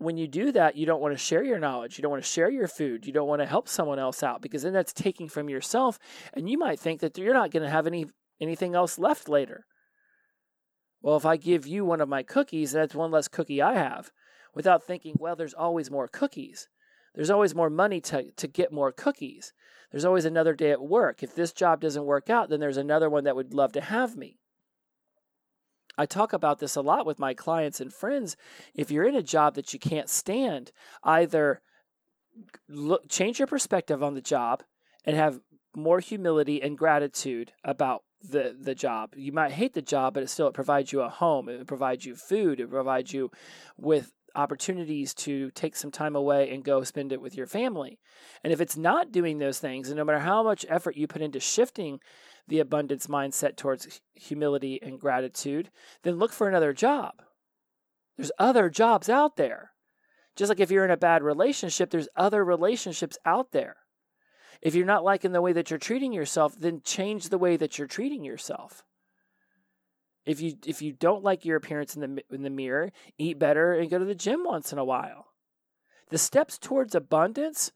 when 0.00 0.16
you 0.16 0.26
do 0.26 0.50
that, 0.52 0.76
you 0.76 0.87
don't 0.87 1.02
want 1.02 1.12
to 1.12 1.23
share 1.23 1.45
your 1.45 1.59
knowledge. 1.59 1.99
You 1.99 2.02
don't 2.02 2.11
want 2.11 2.23
to 2.23 2.28
share 2.28 2.49
your 2.49 2.66
food. 2.66 3.07
You 3.07 3.12
don't 3.12 3.28
want 3.28 3.42
to 3.42 3.47
help 3.47 3.69
someone 3.69 3.99
else 3.99 4.23
out 4.23 4.40
because 4.40 4.62
then 4.62 4.73
that's 4.73 4.95
taking 4.95 5.28
from 5.28 5.50
yourself. 5.50 5.99
And 6.33 6.49
you 6.49 6.57
might 6.57 6.80
think 6.80 7.00
that 7.00 7.19
you're 7.19 7.35
not 7.35 7.50
going 7.50 7.62
to 7.62 7.71
have 7.71 7.87
any 7.87 8.07
anything 8.40 8.75
else 8.75 8.99
left 8.99 9.28
later. 9.28 9.66
Well, 11.02 11.19
if 11.19 11.26
I 11.26 11.37
give 11.37 11.66
you 11.66 11.85
one 11.85 12.00
of 12.00 12.09
my 12.09 12.23
cookies, 12.23 12.73
that's 12.73 12.95
one 12.95 13.11
less 13.11 13.28
cookie 13.28 13.61
I 13.61 13.75
have 13.75 14.11
without 14.54 14.83
thinking, 14.83 15.16
well, 15.19 15.37
there's 15.37 15.54
always 15.54 15.90
more 15.90 16.09
cookies. 16.09 16.69
There's 17.14 17.30
always 17.30 17.54
more 17.54 17.71
money 17.71 18.00
to, 18.02 18.30
to 18.33 18.49
get 18.49 18.73
more 18.73 18.92
cookies. 18.92 19.52
There's 19.90 20.04
always 20.04 20.25
another 20.25 20.54
day 20.54 20.71
at 20.71 20.83
work. 20.83 21.23
If 21.23 21.35
this 21.35 21.52
job 21.52 21.80
doesn't 21.80 22.04
work 22.04 22.30
out, 22.30 22.49
then 22.49 22.61
there's 22.61 22.76
another 22.76 23.11
one 23.11 23.25
that 23.25 23.37
would 23.37 23.52
love 23.52 23.73
to 23.73 23.80
have 23.80 24.16
me. 24.16 24.39
I 25.99 26.06
talk 26.06 26.32
about 26.32 26.59
this 26.59 26.76
a 26.76 26.80
lot 26.80 27.06
with 27.06 27.18
my 27.18 27.35
clients 27.35 27.80
and 27.80 27.92
friends. 27.92 28.37
If 28.75 28.90
you're 28.90 29.09
in 29.09 29.16
a 29.16 29.23
job 29.23 29.54
that 29.54 29.73
you 29.73 29.78
can't 29.78 30.09
stand, 30.09 30.73
either 31.02 31.61
look, 32.68 33.09
change 33.09 33.38
your 33.38 33.49
perspective 33.49 34.02
on 34.02 34.14
the 34.14 34.20
job 34.20 34.62
and 35.04 35.16
have 35.16 35.40
more 35.75 36.00
humility 36.00 36.62
and 36.62 36.76
gratitude 36.76 37.52
about 37.64 38.02
the 38.23 38.56
the 38.59 38.75
job. 38.75 39.14
You 39.16 39.32
might 39.32 39.52
hate 39.52 39.75
the 39.75 39.82
job, 39.82 40.14
but 40.14 40.23
it 40.23 40.28
still 40.28 40.49
it 40.49 40.54
provides 40.54 40.92
you 40.92 41.00
a 41.00 41.09
home. 41.09 41.49
It 41.49 41.66
provides 41.66 42.04
you 42.04 42.14
food. 42.14 42.61
It 42.61 42.70
provides 42.70 43.12
you 43.12 43.30
with 43.78 44.12
opportunities 44.35 45.12
to 45.12 45.50
take 45.52 45.75
some 45.75 45.90
time 45.90 46.14
away 46.14 46.50
and 46.50 46.64
go 46.64 46.85
spend 46.85 47.12
it 47.12 47.20
with 47.20 47.37
your 47.37 47.47
family. 47.47 47.99
And 48.44 48.52
if 48.52 48.61
it's 48.61 48.76
not 48.76 49.11
doing 49.11 49.38
those 49.38 49.59
things, 49.59 49.88
and 49.88 49.97
no 49.97 50.04
matter 50.04 50.20
how 50.20 50.42
much 50.42 50.66
effort 50.68 50.97
you 50.97 51.06
put 51.06 51.23
into 51.23 51.40
shifting 51.40 51.99
the 52.49 52.61
abundance 52.61 53.06
mindset 53.06 53.56
towards 53.56 54.00
humility 54.14 54.78
and 54.82 55.00
gratitude, 55.00 55.70
then 56.02 56.18
look 56.18 56.32
for 56.32 56.49
another 56.49 56.73
job. 56.73 57.23
There's 58.16 58.32
other 58.38 58.68
jobs 58.68 59.09
out 59.09 59.37
there. 59.37 59.73
Just 60.37 60.49
like 60.49 60.61
if 60.61 60.70
you're 60.70 60.85
in 60.85 60.90
a 60.90 60.97
bad 60.97 61.23
relationship, 61.23 61.90
there's 61.90 62.09
other 62.16 62.44
relationships 62.44 63.18
out 63.25 63.52
there. 63.52 63.76
If 64.62 64.75
you're 64.75 64.87
not 64.87 65.04
liking 65.04 65.32
the 65.32 65.42
way 65.42 65.52
that 65.52 65.70
you're 65.70 65.78
treating 65.78 66.12
yourself, 66.12 66.54
then 66.59 66.82
change 66.85 67.28
the 67.28 67.38
way 67.38 67.56
that 67.56 67.78
you're 67.78 67.87
treating 67.87 68.25
yourself. 68.25 68.85
If 70.26 70.40
you 70.40 70.56
if 70.66 70.82
you 70.82 70.92
don't 70.92 71.25
like 71.25 71.44
your 71.44 71.56
appearance 71.56 71.97
in 71.97 72.00
the 72.00 72.23
in 72.30 72.42
the 72.42 72.50
mirror, 72.50 72.92
eat 73.18 73.38
better 73.38 73.73
and 73.73 73.90
go 73.90 73.99
to 73.99 74.04
the 74.04 74.14
gym 74.14 74.44
once 74.44 74.73
in 74.73 74.78
a 74.78 74.85
while. 74.85 75.28
The 76.11 76.18
steps 76.18 76.59
towards 76.59 76.94
abundance 76.94 77.73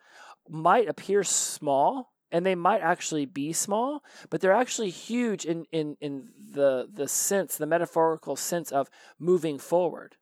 might 0.49 0.89
appear 0.89 1.25
small, 1.25 2.13
and 2.35 2.45
they 2.45 2.57
might 2.57 2.81
actually 2.81 3.27
be 3.27 3.53
small, 3.53 4.03
but 4.29 4.41
they're 4.41 4.53
actually 4.53 4.91
huge 4.91 5.45
in, 5.45 5.67
in, 5.71 5.97
in 6.01 6.31
the, 6.53 6.89
the 6.93 7.07
sense, 7.07 7.57
the 7.57 7.65
metaphorical 7.65 8.35
sense 8.35 8.73
of 8.73 8.91
moving 9.21 9.57
forward. 9.57 10.17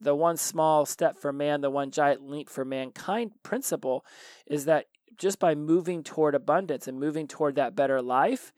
The 0.00 0.14
one 0.14 0.36
small 0.36 0.86
step 0.86 1.18
for 1.18 1.32
man, 1.32 1.62
the 1.62 1.68
one 1.68 1.90
giant 1.90 2.30
leap 2.30 2.48
for 2.48 2.64
mankind 2.64 3.32
principle 3.42 4.04
is 4.46 4.66
that 4.66 4.86
just 5.18 5.40
by 5.40 5.56
moving 5.56 6.04
toward 6.04 6.36
abundance 6.36 6.86
and 6.86 7.00
moving 7.00 7.26
toward 7.26 7.56
that 7.56 7.74
better 7.74 8.00
life, 8.00 8.52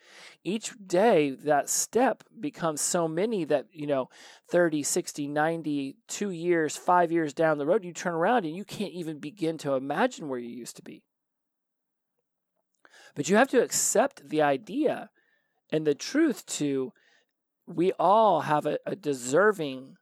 each 0.44 0.74
day 0.86 1.30
that 1.30 1.70
step 1.70 2.22
becomes 2.38 2.82
so 2.82 3.08
many 3.08 3.46
that, 3.46 3.64
you 3.72 3.86
know, 3.86 4.10
30, 4.50 4.82
60, 4.82 5.26
90, 5.26 5.96
two 6.06 6.30
years, 6.30 6.76
five 6.76 7.10
years 7.10 7.32
down 7.32 7.56
the 7.56 7.64
road, 7.64 7.82
you 7.82 7.94
turn 7.94 8.12
around 8.12 8.44
and 8.44 8.54
you 8.54 8.66
can't 8.66 8.92
even 8.92 9.20
begin 9.20 9.56
to 9.56 9.72
imagine 9.72 10.28
where 10.28 10.38
you 10.38 10.50
used 10.50 10.76
to 10.76 10.82
be. 10.82 11.02
But 13.14 13.28
you 13.28 13.36
have 13.36 13.48
to 13.48 13.62
accept 13.62 14.28
the 14.28 14.42
idea 14.42 15.10
and 15.70 15.86
the 15.86 15.94
truth 15.94 16.46
to 16.46 16.92
we 17.66 17.92
all 17.92 18.42
have 18.42 18.66
a, 18.66 18.78
a 18.86 18.96
deserving 18.96 19.96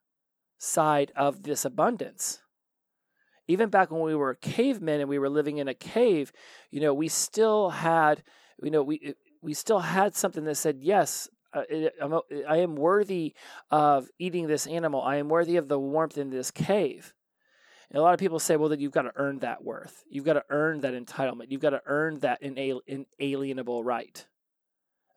side 0.58 1.12
of 1.16 1.42
this 1.42 1.64
abundance. 1.64 2.40
Even 3.48 3.68
back 3.68 3.90
when 3.90 4.02
we 4.02 4.14
were 4.14 4.34
cavemen 4.34 5.00
and 5.00 5.08
we 5.08 5.18
were 5.18 5.28
living 5.28 5.58
in 5.58 5.68
a 5.68 5.74
cave, 5.74 6.32
you 6.70 6.80
know, 6.80 6.94
we 6.94 7.08
still 7.08 7.70
had, 7.70 8.22
you 8.62 8.70
know, 8.70 8.82
we 8.82 9.14
we 9.42 9.54
still 9.54 9.80
had 9.80 10.14
something 10.14 10.44
that 10.44 10.56
said, 10.56 10.78
yes, 10.80 11.28
uh, 11.52 11.62
I 12.48 12.58
am 12.58 12.76
worthy 12.76 13.34
of 13.70 14.08
eating 14.18 14.46
this 14.46 14.66
animal. 14.66 15.02
I 15.02 15.16
am 15.16 15.28
worthy 15.28 15.56
of 15.56 15.68
the 15.68 15.78
warmth 15.78 16.18
in 16.18 16.30
this 16.30 16.50
cave. 16.50 17.12
And 17.90 17.98
a 17.98 18.02
lot 18.02 18.14
of 18.14 18.20
people 18.20 18.38
say, 18.38 18.56
well, 18.56 18.68
that 18.68 18.78
you've 18.78 18.92
got 18.92 19.02
to 19.02 19.12
earn 19.16 19.40
that 19.40 19.64
worth. 19.64 20.04
You've 20.08 20.24
got 20.24 20.34
to 20.34 20.44
earn 20.48 20.80
that 20.82 20.94
entitlement. 20.94 21.50
You've 21.50 21.60
got 21.60 21.70
to 21.70 21.82
earn 21.86 22.20
that 22.20 22.40
inalienable 22.40 23.82
right. 23.82 24.24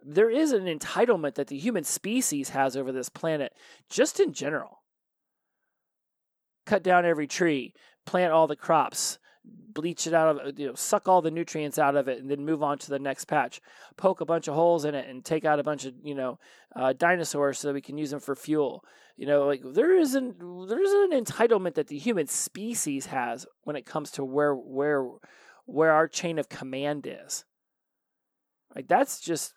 There 0.03 0.29
is 0.29 0.51
an 0.51 0.65
entitlement 0.65 1.35
that 1.35 1.47
the 1.47 1.57
human 1.57 1.83
species 1.83 2.49
has 2.49 2.75
over 2.75 2.91
this 2.91 3.09
planet, 3.09 3.53
just 3.89 4.19
in 4.19 4.33
general. 4.33 4.81
Cut 6.65 6.81
down 6.81 7.05
every 7.05 7.27
tree, 7.27 7.73
plant 8.05 8.33
all 8.33 8.47
the 8.47 8.55
crops, 8.55 9.19
bleach 9.45 10.07
it 10.07 10.13
out 10.13 10.39
of 10.39 10.59
you 10.59 10.67
know 10.67 10.75
suck 10.75 11.07
all 11.07 11.21
the 11.21 11.31
nutrients 11.31 11.79
out 11.79 11.95
of 11.95 12.07
it 12.07 12.19
and 12.19 12.29
then 12.29 12.45
move 12.45 12.63
on 12.63 12.77
to 12.77 12.89
the 12.89 12.99
next 12.99 13.25
patch. 13.25 13.61
Poke 13.97 14.21
a 14.21 14.25
bunch 14.25 14.47
of 14.47 14.55
holes 14.55 14.85
in 14.85 14.95
it 14.95 15.09
and 15.09 15.23
take 15.23 15.45
out 15.45 15.59
a 15.59 15.63
bunch 15.63 15.85
of 15.85 15.93
you 16.03 16.15
know 16.15 16.39
uh, 16.75 16.93
dinosaurs 16.93 17.59
so 17.59 17.67
that 17.67 17.73
we 17.73 17.81
can 17.81 17.97
use 17.97 18.11
them 18.11 18.19
for 18.19 18.35
fuel. 18.35 18.83
You 19.17 19.27
know 19.27 19.45
like 19.45 19.61
there 19.63 19.97
isn't 19.97 20.39
there 20.67 20.81
isn't 20.81 21.13
an 21.13 21.23
entitlement 21.23 21.75
that 21.75 21.87
the 21.87 21.97
human 21.97 22.27
species 22.27 23.07
has 23.07 23.45
when 23.63 23.75
it 23.75 23.85
comes 23.85 24.11
to 24.11 24.23
where 24.23 24.55
where 24.55 25.07
where 25.65 25.91
our 25.91 26.07
chain 26.07 26.39
of 26.39 26.49
command 26.49 27.07
is. 27.07 27.45
Like 28.75 28.87
that's 28.87 29.19
just 29.19 29.53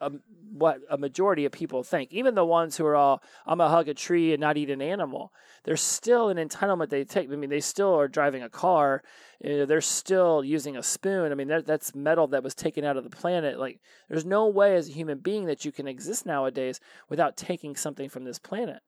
a, 0.00 0.10
what 0.52 0.80
a 0.90 0.98
majority 0.98 1.44
of 1.44 1.52
people 1.52 1.82
think. 1.82 2.12
Even 2.12 2.34
the 2.34 2.44
ones 2.44 2.76
who 2.76 2.84
are 2.86 2.96
all, 2.96 3.22
I'm 3.46 3.58
gonna 3.58 3.70
hug 3.70 3.88
a 3.88 3.94
tree 3.94 4.32
and 4.32 4.40
not 4.40 4.56
eat 4.56 4.70
an 4.70 4.82
animal. 4.82 5.32
There's 5.64 5.80
still 5.80 6.28
an 6.28 6.36
entitlement 6.36 6.90
they 6.90 7.04
take. 7.04 7.30
I 7.30 7.36
mean, 7.36 7.50
they 7.50 7.60
still 7.60 7.94
are 7.98 8.08
driving 8.08 8.42
a 8.42 8.50
car. 8.50 9.02
You 9.42 9.58
know, 9.58 9.66
they're 9.66 9.80
still 9.80 10.44
using 10.44 10.76
a 10.76 10.82
spoon. 10.82 11.32
I 11.32 11.34
mean, 11.34 11.48
that, 11.48 11.66
that's 11.66 11.94
metal 11.94 12.26
that 12.28 12.42
was 12.42 12.54
taken 12.54 12.84
out 12.84 12.96
of 12.96 13.04
the 13.04 13.10
planet. 13.10 13.58
Like, 13.58 13.80
there's 14.08 14.24
no 14.24 14.48
way 14.48 14.76
as 14.76 14.88
a 14.88 14.92
human 14.92 15.18
being 15.18 15.46
that 15.46 15.64
you 15.64 15.72
can 15.72 15.88
exist 15.88 16.26
nowadays 16.26 16.80
without 17.08 17.36
taking 17.36 17.74
something 17.74 18.08
from 18.08 18.24
this 18.24 18.38
planet. 18.38 18.80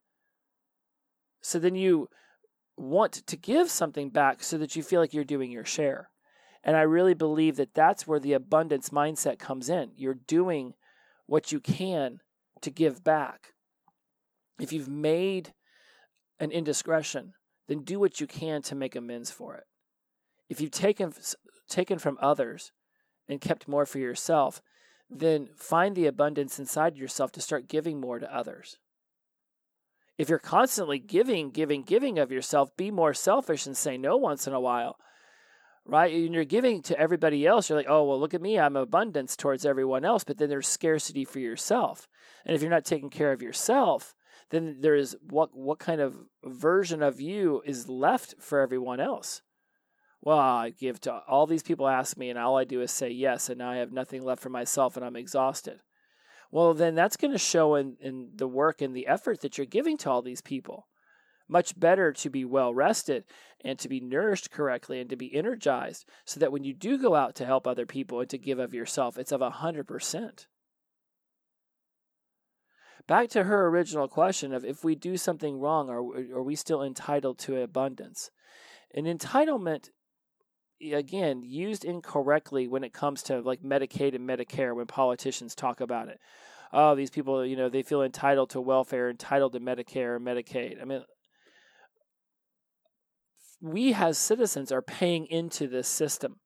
So 1.40 1.58
then 1.58 1.74
you 1.74 2.08
want 2.76 3.12
to 3.12 3.36
give 3.36 3.70
something 3.70 4.10
back 4.10 4.42
so 4.42 4.58
that 4.58 4.76
you 4.76 4.82
feel 4.82 5.00
like 5.00 5.14
you're 5.14 5.24
doing 5.24 5.50
your 5.50 5.64
share. 5.64 6.10
And 6.62 6.76
I 6.76 6.82
really 6.82 7.14
believe 7.14 7.56
that 7.56 7.74
that's 7.74 8.06
where 8.06 8.20
the 8.20 8.32
abundance 8.34 8.90
mindset 8.90 9.38
comes 9.38 9.68
in. 9.68 9.92
You're 9.96 10.14
doing 10.14 10.74
what 11.28 11.52
you 11.52 11.60
can 11.60 12.18
to 12.62 12.70
give 12.70 13.04
back. 13.04 13.52
If 14.58 14.72
you've 14.72 14.88
made 14.88 15.52
an 16.40 16.50
indiscretion, 16.50 17.34
then 17.68 17.84
do 17.84 18.00
what 18.00 18.20
you 18.20 18.26
can 18.26 18.62
to 18.62 18.74
make 18.74 18.96
amends 18.96 19.30
for 19.30 19.54
it. 19.54 19.64
If 20.48 20.60
you've 20.60 20.72
taken 20.72 21.12
taken 21.68 21.98
from 21.98 22.18
others 22.20 22.72
and 23.28 23.40
kept 23.40 23.68
more 23.68 23.84
for 23.84 23.98
yourself, 23.98 24.62
then 25.10 25.50
find 25.54 25.94
the 25.94 26.06
abundance 26.06 26.58
inside 26.58 26.96
yourself 26.96 27.30
to 27.32 27.42
start 27.42 27.68
giving 27.68 28.00
more 28.00 28.18
to 28.18 28.34
others. 28.34 28.78
If 30.16 30.28
you're 30.28 30.38
constantly 30.38 30.98
giving, 30.98 31.50
giving, 31.50 31.82
giving 31.82 32.18
of 32.18 32.32
yourself, 32.32 32.74
be 32.76 32.90
more 32.90 33.14
selfish 33.14 33.66
and 33.66 33.76
say 33.76 33.96
no 33.96 34.16
once 34.16 34.46
in 34.46 34.54
a 34.54 34.60
while. 34.60 34.96
Right? 35.90 36.14
And 36.14 36.34
you're 36.34 36.44
giving 36.44 36.82
to 36.82 36.98
everybody 37.00 37.46
else. 37.46 37.68
You're 37.68 37.78
like, 37.78 37.88
oh, 37.88 38.04
well, 38.04 38.20
look 38.20 38.34
at 38.34 38.42
me. 38.42 38.58
I'm 38.58 38.76
abundance 38.76 39.36
towards 39.36 39.64
everyone 39.64 40.04
else. 40.04 40.22
But 40.22 40.36
then 40.36 40.50
there's 40.50 40.68
scarcity 40.68 41.24
for 41.24 41.38
yourself. 41.38 42.06
And 42.44 42.54
if 42.54 42.60
you're 42.60 42.70
not 42.70 42.84
taking 42.84 43.08
care 43.08 43.32
of 43.32 43.40
yourself, 43.40 44.14
then 44.50 44.76
there 44.80 44.94
is 44.94 45.16
what 45.22 45.50
what 45.54 45.78
kind 45.78 46.00
of 46.00 46.16
version 46.44 47.02
of 47.02 47.20
you 47.20 47.62
is 47.64 47.88
left 47.88 48.34
for 48.38 48.60
everyone 48.60 49.00
else? 49.00 49.42
Well, 50.20 50.38
I 50.38 50.70
give 50.70 51.00
to 51.02 51.22
all 51.28 51.46
these 51.46 51.62
people 51.62 51.86
ask 51.86 52.16
me, 52.16 52.28
and 52.28 52.38
all 52.38 52.56
I 52.56 52.64
do 52.64 52.80
is 52.80 52.90
say 52.90 53.10
yes, 53.10 53.48
and 53.48 53.58
now 53.58 53.70
I 53.70 53.76
have 53.76 53.92
nothing 53.92 54.22
left 54.22 54.42
for 54.42 54.48
myself, 54.48 54.96
and 54.96 55.04
I'm 55.04 55.16
exhausted. 55.16 55.80
Well, 56.50 56.74
then 56.74 56.94
that's 56.94 57.16
going 57.16 57.32
to 57.32 57.38
show 57.38 57.74
in, 57.74 57.96
in 58.00 58.30
the 58.34 58.48
work 58.48 58.80
and 58.80 58.96
the 58.96 59.06
effort 59.06 59.42
that 59.42 59.58
you're 59.58 59.66
giving 59.66 59.96
to 59.98 60.10
all 60.10 60.22
these 60.22 60.40
people. 60.40 60.88
Much 61.48 61.78
better 61.78 62.12
to 62.12 62.28
be 62.28 62.44
well 62.44 62.74
rested 62.74 63.24
and 63.64 63.78
to 63.78 63.88
be 63.88 64.00
nourished 64.00 64.50
correctly 64.50 65.00
and 65.00 65.08
to 65.10 65.16
be 65.16 65.34
energized 65.34 66.04
so 66.24 66.38
that 66.38 66.52
when 66.52 66.64
you 66.64 66.74
do 66.74 66.98
go 66.98 67.14
out 67.14 67.34
to 67.34 67.46
help 67.46 67.66
other 67.66 67.86
people 67.86 68.20
and 68.20 68.30
to 68.30 68.38
give 68.38 68.58
of 68.58 68.74
yourself, 68.74 69.18
it's 69.18 69.32
of 69.32 69.40
a 69.40 69.50
100%. 69.50 70.46
Back 73.06 73.30
to 73.30 73.44
her 73.44 73.68
original 73.68 74.06
question 74.06 74.52
of 74.52 74.64
if 74.64 74.84
we 74.84 74.94
do 74.94 75.16
something 75.16 75.58
wrong, 75.58 75.88
are, 75.88 76.36
are 76.36 76.42
we 76.42 76.54
still 76.54 76.82
entitled 76.82 77.38
to 77.40 77.62
abundance? 77.62 78.30
An 78.94 79.04
entitlement 79.04 79.88
again 80.92 81.42
used 81.42 81.84
incorrectly 81.84 82.68
when 82.68 82.84
it 82.84 82.92
comes 82.92 83.22
to 83.24 83.40
like 83.40 83.62
Medicaid 83.62 84.14
and 84.14 84.28
Medicare 84.28 84.76
when 84.76 84.86
politicians 84.86 85.54
talk 85.54 85.80
about 85.80 86.08
it. 86.08 86.20
Oh, 86.72 86.94
these 86.94 87.10
people, 87.10 87.44
you 87.46 87.56
know, 87.56 87.70
they 87.70 87.82
feel 87.82 88.02
entitled 88.02 88.50
to 88.50 88.60
welfare, 88.60 89.08
entitled 89.08 89.54
to 89.54 89.60
Medicare 89.60 90.16
and 90.16 90.26
Medicaid. 90.26 90.80
I 90.80 90.84
mean, 90.84 91.02
we 93.60 93.92
as 93.92 94.18
citizens 94.18 94.70
are 94.70 94.82
paying 94.82 95.26
into 95.26 95.66
this 95.66 95.88
system. 95.88 96.36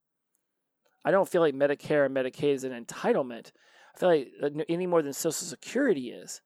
I 1.04 1.10
don't 1.10 1.28
feel 1.28 1.42
like 1.42 1.54
Medicare 1.54 2.06
and 2.06 2.16
Medicaid 2.16 2.54
is 2.54 2.64
an 2.64 2.72
entitlement. 2.72 3.50
I 3.94 3.98
feel 3.98 4.08
like 4.08 4.28
uh, 4.42 4.62
any 4.68 4.86
more 4.86 5.02
than 5.02 5.12
Social 5.12 5.46
Security 5.46 6.10
is. 6.10 6.40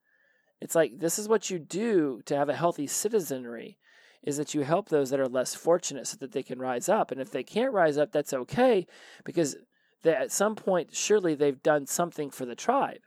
It's 0.61 0.75
like 0.75 0.99
this 0.99 1.19
is 1.19 1.29
what 1.29 1.51
you 1.51 1.59
do 1.59 2.23
to 2.25 2.37
have 2.37 2.49
a 2.49 2.55
healthy 2.55 2.87
citizenry 2.87 3.79
is 4.23 4.39
that 4.39 4.55
you 4.55 4.63
help 4.63 4.89
those 4.89 5.11
that 5.11 5.21
are 5.21 5.29
less 5.29 5.55
fortunate 5.55 6.07
so 6.07 6.17
that 6.19 6.33
they 6.33 6.43
can 6.43 6.59
rise 6.59 6.89
up. 6.89 7.13
And 7.13 7.21
if 7.21 7.31
they 7.31 7.45
can't 7.45 7.73
rise 7.73 7.97
up, 7.97 8.11
that's 8.11 8.33
okay 8.33 8.87
because 9.25 9.57
they, 10.03 10.15
at 10.15 10.33
some 10.33 10.57
point, 10.57 10.95
surely 10.95 11.35
they've 11.35 11.63
done 11.63 11.87
something 11.87 12.31
for 12.31 12.45
the 12.45 12.57
tribe. 12.57 13.01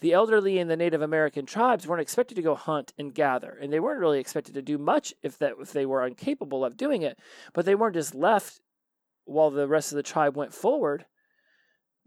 The 0.00 0.12
elderly 0.12 0.58
in 0.58 0.68
the 0.68 0.76
Native 0.76 1.02
American 1.02 1.46
tribes 1.46 1.86
weren't 1.86 2.00
expected 2.02 2.34
to 2.34 2.42
go 2.42 2.54
hunt 2.54 2.92
and 2.98 3.14
gather, 3.14 3.56
and 3.60 3.72
they 3.72 3.80
weren't 3.80 4.00
really 4.00 4.18
expected 4.18 4.54
to 4.54 4.62
do 4.62 4.78
much 4.78 5.12
if 5.22 5.38
that 5.38 5.54
if 5.60 5.72
they 5.72 5.86
were 5.86 6.06
incapable 6.06 6.64
of 6.64 6.76
doing 6.76 7.02
it. 7.02 7.18
But 7.52 7.66
they 7.66 7.74
weren't 7.74 7.94
just 7.94 8.14
left 8.14 8.60
while 9.24 9.50
the 9.50 9.68
rest 9.68 9.92
of 9.92 9.96
the 9.96 10.02
tribe 10.02 10.36
went 10.36 10.54
forward, 10.54 11.06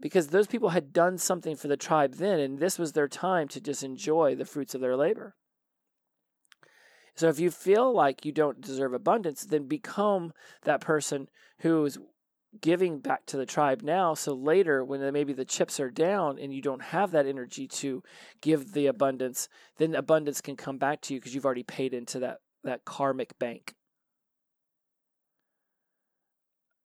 because 0.00 0.28
those 0.28 0.48
people 0.48 0.70
had 0.70 0.92
done 0.92 1.18
something 1.18 1.56
for 1.56 1.68
the 1.68 1.76
tribe 1.76 2.14
then, 2.14 2.40
and 2.40 2.58
this 2.58 2.78
was 2.78 2.92
their 2.92 3.08
time 3.08 3.48
to 3.48 3.60
just 3.60 3.82
enjoy 3.82 4.34
the 4.34 4.44
fruits 4.44 4.74
of 4.74 4.80
their 4.80 4.96
labor. 4.96 5.36
So 7.14 7.28
if 7.28 7.38
you 7.38 7.52
feel 7.52 7.94
like 7.94 8.24
you 8.24 8.32
don't 8.32 8.60
deserve 8.60 8.92
abundance, 8.92 9.44
then 9.44 9.68
become 9.68 10.32
that 10.64 10.80
person 10.80 11.28
who 11.60 11.84
is 11.84 11.96
giving 12.60 12.98
back 12.98 13.26
to 13.26 13.36
the 13.36 13.46
tribe 13.46 13.82
now. 13.82 14.14
So 14.14 14.34
later, 14.34 14.84
when 14.84 15.12
maybe 15.12 15.32
the 15.32 15.44
chips 15.44 15.80
are 15.80 15.90
down 15.90 16.38
and 16.38 16.52
you 16.52 16.62
don't 16.62 16.82
have 16.82 17.10
that 17.12 17.26
energy 17.26 17.66
to 17.68 18.02
give 18.40 18.72
the 18.72 18.86
abundance, 18.86 19.48
then 19.78 19.94
abundance 19.94 20.40
can 20.40 20.56
come 20.56 20.78
back 20.78 21.00
to 21.02 21.14
you 21.14 21.20
because 21.20 21.34
you've 21.34 21.44
already 21.44 21.62
paid 21.62 21.94
into 21.94 22.18
that, 22.20 22.38
that 22.62 22.84
karmic 22.84 23.38
bank. 23.38 23.74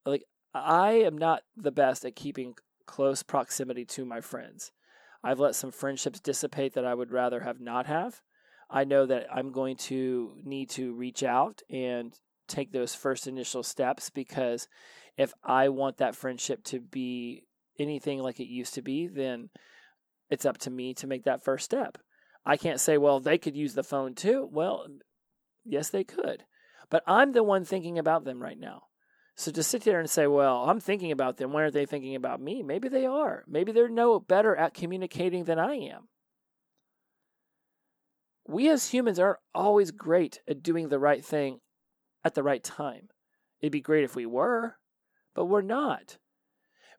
Like, 0.06 0.24
I 0.54 0.92
am 0.94 1.18
not 1.18 1.44
the 1.56 1.72
best 1.72 2.06
at 2.06 2.16
keeping 2.16 2.56
close 2.88 3.22
proximity 3.22 3.86
to 3.86 4.06
my 4.06 4.22
friends. 4.22 4.72
I've 5.24 5.40
let 5.40 5.56
some 5.56 5.72
friendships 5.72 6.20
dissipate 6.20 6.74
that 6.74 6.86
I 6.86 6.94
would 6.94 7.12
rather 7.12 7.42
have 7.42 7.60
not 7.60 7.86
have. 7.86 8.22
I 8.70 8.84
know 8.84 9.06
that 9.06 9.28
I'm 9.34 9.52
going 9.52 9.78
to 9.78 10.34
need 10.44 10.70
to 10.72 10.94
reach 10.94 11.24
out 11.24 11.62
and 11.70 12.14
take 12.48 12.72
those 12.72 12.96
first 12.96 13.28
initial 13.28 13.64
steps 13.64 14.10
because 14.10 14.68
if 15.20 15.34
I 15.44 15.70
want 15.70 15.98
that 15.98 16.16
friendship 16.16 16.64
to 16.66 16.80
be 16.80 17.44
anything 17.78 18.20
like 18.20 18.40
it 18.40 18.48
used 18.48 18.74
to 18.76 18.82
be, 18.82 19.08
then 19.08 19.50
it's 20.30 20.46
up 20.46 20.58
to 20.60 20.72
me 20.72 20.94
to 20.96 21.08
make 21.08 21.26
that 21.26 21.44
first 21.44 21.66
step. 21.66 21.98
I 22.46 22.58
can't 22.58 22.80
say, 22.80 22.98
well, 22.98 23.20
they 23.20 23.38
could 23.38 23.56
use 23.56 23.74
the 23.74 23.84
phone 23.84 24.16
too. 24.16 24.50
Well, 24.52 24.88
yes, 25.64 25.90
they 25.90 26.04
could. 26.04 26.46
But 26.90 27.04
I'm 27.06 27.34
the 27.34 27.44
one 27.44 27.66
thinking 27.66 28.00
about 28.00 28.24
them 28.24 28.42
right 28.42 28.60
now. 28.60 28.84
So 29.36 29.52
to 29.52 29.62
sit 29.62 29.84
there 29.84 30.00
and 30.00 30.10
say, 30.10 30.26
well, 30.26 30.70
I'm 30.70 30.80
thinking 30.80 31.12
about 31.12 31.38
them, 31.38 31.54
why 31.54 31.62
aren't 31.62 31.74
they 31.74 31.86
thinking 31.86 32.16
about 32.16 32.42
me? 32.42 32.64
Maybe 32.64 32.90
they 32.90 33.06
are. 33.06 33.44
Maybe 33.48 33.72
they're 33.72 33.88
no 33.88 34.20
better 34.20 34.56
at 34.56 34.74
communicating 34.74 35.44
than 35.44 35.60
I 35.60 35.76
am 35.76 36.10
we 38.50 38.68
as 38.68 38.90
humans 38.90 39.20
aren't 39.20 39.38
always 39.54 39.92
great 39.92 40.42
at 40.48 40.64
doing 40.64 40.90
the 40.90 40.98
right 40.98 41.24
thing 41.24 41.60
at 42.24 42.34
the 42.34 42.42
right 42.42 42.64
time. 42.64 43.10
It'd 43.62 43.72
be 43.72 43.80
great 43.80 44.04
if 44.04 44.16
we 44.16 44.26
were, 44.26 44.78
but 45.40 45.46
we're 45.46 45.62
not. 45.62 46.18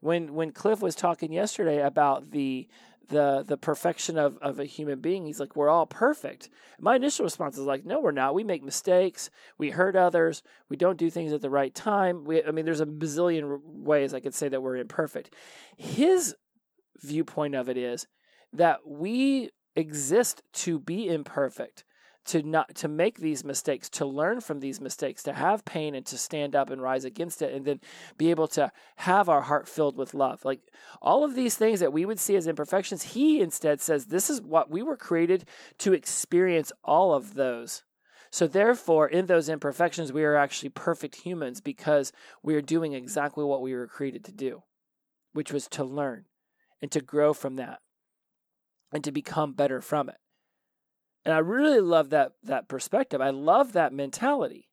When 0.01 0.33
when 0.33 0.53
Cliff 0.53 0.81
was 0.81 0.95
talking 0.95 1.31
yesterday 1.31 1.83
about 1.83 2.31
the 2.31 2.69
the 3.11 3.45
the 3.47 3.59
perfection 3.59 4.17
of, 4.17 4.39
of 4.39 4.59
a 4.59 4.65
human 4.65 5.03
being, 5.03 5.27
he's 5.27 5.39
like, 5.39 5.55
We're 5.55 5.69
all 5.69 5.85
perfect. 5.85 6.49
My 6.81 6.97
initial 6.97 7.27
response 7.27 7.59
is 7.59 7.67
like, 7.67 7.85
No, 7.85 8.01
we're 8.01 8.13
not. 8.13 8.35
We 8.35 8.43
make 8.43 8.63
mistakes, 8.63 9.29
we 9.59 9.69
hurt 9.69 9.95
others, 9.95 10.43
we 10.71 10.79
don't 10.79 10.97
do 10.97 11.11
things 11.11 11.35
at 11.35 11.43
the 11.43 11.51
right 11.51 11.75
time. 11.75 12.25
We 12.25 12.43
I 12.43 12.51
mean 12.51 12.65
there's 12.65 12.81
a 12.81 12.87
bazillion 12.87 13.61
ways 13.63 14.15
I 14.15 14.21
could 14.21 14.35
say 14.35 14.49
that 14.49 14.63
we're 14.63 14.79
imperfect. 14.79 15.35
His 15.77 16.35
viewpoint 17.03 17.55
of 17.55 17.69
it 17.69 17.77
is 17.77 18.07
that 18.55 18.79
we 18.87 19.51
exist 19.77 20.41
to 20.65 20.79
be 20.79 21.09
imperfect 21.09 21.85
to 22.27 22.43
not 22.43 22.75
to 22.75 22.89
make 22.89 23.19
these 23.19 23.45
mistakes 23.45 23.89
to 23.89 24.05
learn 24.05 24.41
from 24.41 24.61
these 24.61 24.81
mistakes 24.81 25.23
to 25.23 25.33
have 25.33 25.65
pain 25.65 25.95
and 25.95 26.05
to 26.07 26.19
stand 26.19 26.55
up 26.55 26.71
and 26.71 26.83
rise 26.83 27.05
against 27.05 27.43
it 27.43 27.53
and 27.55 27.65
then 27.65 27.81
be 28.19 28.31
able 28.31 28.47
to 28.47 28.71
have 28.97 29.29
our 29.29 29.43
heart 29.43 29.69
filled 29.69 29.97
with 29.97 30.15
love 30.15 30.45
like 30.45 30.61
all 31.01 31.25
of 31.25 31.35
these 31.35 31.57
things 31.57 31.81
that 31.81 31.93
we 31.93 32.05
would 32.05 32.19
see 32.19 32.37
as 32.37 32.47
imperfections 32.47 33.03
he 33.03 33.41
instead 33.41 33.81
says 33.81 34.07
this 34.07 34.29
is 34.29 34.41
what 34.43 34.71
we 34.71 34.83
were 34.83 34.97
created 34.97 35.45
to 35.79 35.93
experience 35.93 36.73
all 36.85 37.15
of 37.15 37.35
those 37.35 37.83
so 38.31 38.47
therefore 38.47 39.09
in 39.09 39.27
those 39.27 39.49
imperfections 39.49 40.13
we 40.13 40.25
are 40.25 40.37
actually 40.37 40.69
perfect 40.69 41.17
humans 41.17 41.61
because 41.61 42.13
we 42.43 42.55
are 42.55 42.63
doing 42.63 42.93
exactly 42.93 43.45
what 43.45 43.63
we 43.63 43.75
were 43.75 43.87
created 43.87 44.25
to 44.25 44.33
do 44.33 44.63
which 45.33 45.53
was 45.53 45.69
to 45.69 45.85
learn 45.85 46.25
and 46.83 46.91
to 46.91 47.01
grow 47.01 47.33
from 47.33 47.57
that 47.57 47.81
and 48.93 49.05
to 49.05 49.13
become 49.13 49.53
better 49.53 49.81
from 49.81 50.09
it. 50.09 50.17
And 51.25 51.35
I 51.35 51.39
really 51.39 51.81
love 51.81 52.11
that 52.11 52.33
that 52.43 52.69
perspective. 52.69 53.21
I 53.21 53.31
love 53.31 53.73
that 53.73 53.93
mentality. 53.93 54.69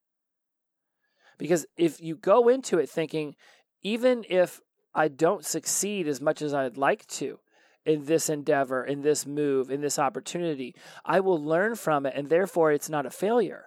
Because 1.38 1.66
if 1.78 2.02
you 2.02 2.16
go 2.16 2.48
into 2.48 2.80
it 2.80 2.90
thinking 2.90 3.36
even 3.84 4.26
if 4.28 4.62
I 4.96 5.08
don't 5.08 5.46
succeed 5.46 6.08
as 6.08 6.20
much 6.20 6.42
as 6.42 6.54
I'd 6.54 6.78
like 6.78 7.06
to 7.08 7.40
in 7.86 8.06
this 8.06 8.30
endeavor, 8.30 8.84
in 8.84 9.02
this 9.02 9.26
move, 9.26 9.70
in 9.70 9.82
this 9.82 10.00
opportunity, 10.00 10.76
I 11.06 11.20
will 11.20 11.42
learn 11.42 11.76
from 11.76 12.06
it 12.06 12.14
and 12.16 12.30
therefore 12.30 12.72
it's 12.72 12.90
not 12.90 13.06
a 13.06 13.12
failure. 13.12 13.66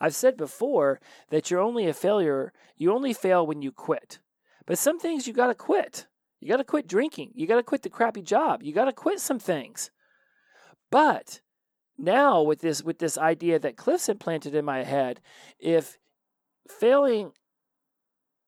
I've 0.00 0.16
said 0.16 0.36
before 0.36 1.00
that 1.30 1.48
you're 1.48 1.60
only 1.60 1.86
a 1.86 1.94
failure, 1.94 2.52
you 2.76 2.92
only 2.92 3.12
fail 3.12 3.46
when 3.46 3.62
you 3.62 3.70
quit. 3.70 4.18
But 4.66 4.78
some 4.78 4.98
things 4.98 5.28
you 5.28 5.32
got 5.32 5.46
to 5.46 5.54
quit. 5.54 6.06
You 6.40 6.48
got 6.48 6.56
to 6.56 6.64
quit 6.64 6.88
drinking. 6.88 7.30
You 7.36 7.46
got 7.46 7.56
to 7.56 7.62
quit 7.62 7.82
the 7.82 7.88
crappy 7.88 8.20
job. 8.20 8.64
You 8.64 8.72
got 8.72 8.86
to 8.86 8.92
quit 8.92 9.20
some 9.20 9.38
things. 9.38 9.92
But 10.90 11.40
now 12.02 12.42
with 12.42 12.60
this 12.60 12.82
with 12.82 12.98
this 12.98 13.16
idea 13.16 13.58
that 13.60 13.76
Cliff's 13.76 14.08
implanted 14.08 14.54
in 14.54 14.64
my 14.64 14.82
head, 14.82 15.20
if 15.58 15.98
failing 16.68 17.32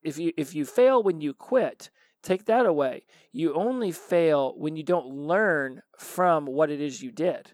if 0.03 0.19
you 0.19 0.33
if 0.37 0.55
you 0.55 0.67
fail 0.67 1.03
when 1.03 1.21
you 1.21 1.33
quit, 1.33 1.90
take 2.23 2.45
that 2.47 2.67
away. 2.67 3.05
You 3.33 3.55
only 3.55 3.93
fail 3.93 4.55
when 4.57 4.77
you 4.77 4.83
don't 4.83 5.07
learn 5.07 5.83
from 5.99 6.47
what 6.47 6.71
it 6.71 6.81
is 6.81 7.03
you 7.03 7.12
did. 7.12 7.53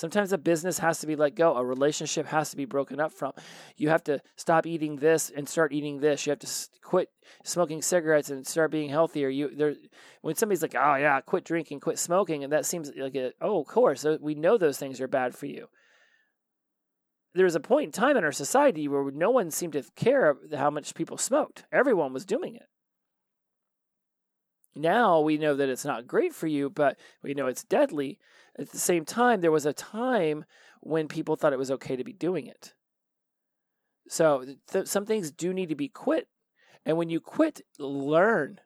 Sometimes 0.00 0.32
a 0.32 0.38
business 0.38 0.78
has 0.78 0.98
to 1.00 1.06
be 1.06 1.14
let 1.14 1.34
go. 1.34 1.54
A 1.54 1.62
relationship 1.62 2.24
has 2.28 2.48
to 2.48 2.56
be 2.56 2.64
broken 2.64 2.98
up 3.00 3.12
from. 3.12 3.32
You 3.76 3.90
have 3.90 4.02
to 4.04 4.22
stop 4.34 4.64
eating 4.64 4.96
this 4.96 5.28
and 5.28 5.46
start 5.46 5.74
eating 5.74 6.00
this. 6.00 6.24
You 6.24 6.30
have 6.30 6.38
to 6.38 6.48
quit 6.82 7.10
smoking 7.44 7.82
cigarettes 7.82 8.30
and 8.30 8.46
start 8.46 8.70
being 8.70 8.88
healthier. 8.88 9.28
You 9.28 9.54
there 9.54 9.74
when 10.22 10.36
somebody's 10.36 10.62
like, 10.62 10.74
"Oh 10.74 10.94
yeah, 10.94 11.20
quit 11.20 11.44
drinking, 11.44 11.80
quit 11.80 11.98
smoking," 11.98 12.42
and 12.42 12.50
that 12.50 12.64
seems 12.64 12.90
like 12.96 13.14
a, 13.14 13.32
oh, 13.42 13.60
of 13.60 13.66
course, 13.66 14.06
uh, 14.06 14.16
we 14.22 14.34
know 14.34 14.56
those 14.56 14.78
things 14.78 15.02
are 15.02 15.06
bad 15.06 15.34
for 15.34 15.44
you. 15.44 15.68
There 17.34 17.44
was 17.44 17.54
a 17.54 17.60
point 17.60 17.84
in 17.84 17.92
time 17.92 18.16
in 18.16 18.24
our 18.24 18.32
society 18.32 18.88
where 18.88 19.10
no 19.10 19.30
one 19.30 19.50
seemed 19.50 19.74
to 19.74 19.84
care 19.96 20.34
how 20.56 20.70
much 20.70 20.94
people 20.94 21.18
smoked. 21.18 21.66
Everyone 21.70 22.14
was 22.14 22.24
doing 22.24 22.56
it. 22.56 22.68
Now 24.74 25.20
we 25.20 25.36
know 25.38 25.54
that 25.54 25.68
it's 25.68 25.84
not 25.84 26.06
great 26.06 26.34
for 26.34 26.46
you, 26.46 26.70
but 26.70 26.98
we 27.22 27.34
know 27.34 27.46
it's 27.46 27.64
deadly. 27.64 28.18
At 28.58 28.70
the 28.70 28.78
same 28.78 29.04
time, 29.04 29.40
there 29.40 29.50
was 29.50 29.66
a 29.66 29.72
time 29.72 30.44
when 30.80 31.08
people 31.08 31.36
thought 31.36 31.52
it 31.52 31.58
was 31.58 31.70
okay 31.70 31.96
to 31.96 32.04
be 32.04 32.12
doing 32.12 32.46
it. 32.46 32.74
So 34.08 34.44
th- 34.70 34.86
some 34.86 35.06
things 35.06 35.30
do 35.30 35.52
need 35.52 35.68
to 35.68 35.74
be 35.74 35.88
quit. 35.88 36.28
And 36.84 36.96
when 36.96 37.10
you 37.10 37.20
quit, 37.20 37.60
learn. 37.78 38.60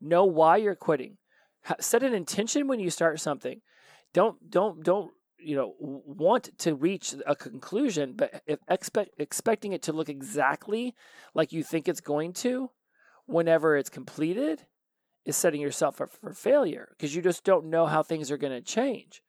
Know 0.00 0.24
why 0.24 0.58
you're 0.58 0.74
quitting. 0.74 1.18
Ha- 1.64 1.76
set 1.80 2.02
an 2.02 2.14
intention 2.14 2.68
when 2.68 2.80
you 2.80 2.90
start 2.90 3.20
something. 3.20 3.60
Don't 4.12 4.50
don't 4.50 4.82
don't 4.82 5.10
you 5.38 5.56
know 5.56 5.74
want 5.78 6.50
to 6.58 6.74
reach 6.74 7.14
a 7.26 7.34
conclusion, 7.36 8.14
but 8.14 8.42
expect 8.68 9.10
expecting 9.18 9.72
it 9.72 9.82
to 9.82 9.92
look 9.92 10.08
exactly 10.08 10.94
like 11.34 11.52
you 11.52 11.62
think 11.62 11.88
it's 11.88 12.00
going 12.00 12.32
to, 12.34 12.70
whenever 13.26 13.76
it's 13.76 13.90
completed, 13.90 14.64
is 15.26 15.36
setting 15.36 15.60
yourself 15.60 16.00
up 16.00 16.10
for 16.12 16.32
failure 16.32 16.88
because 16.96 17.14
you 17.14 17.20
just 17.20 17.44
don't 17.44 17.66
know 17.66 17.84
how 17.84 18.02
things 18.02 18.30
are 18.30 18.38
going 18.38 18.52
to 18.52 18.62
change. 18.62 19.22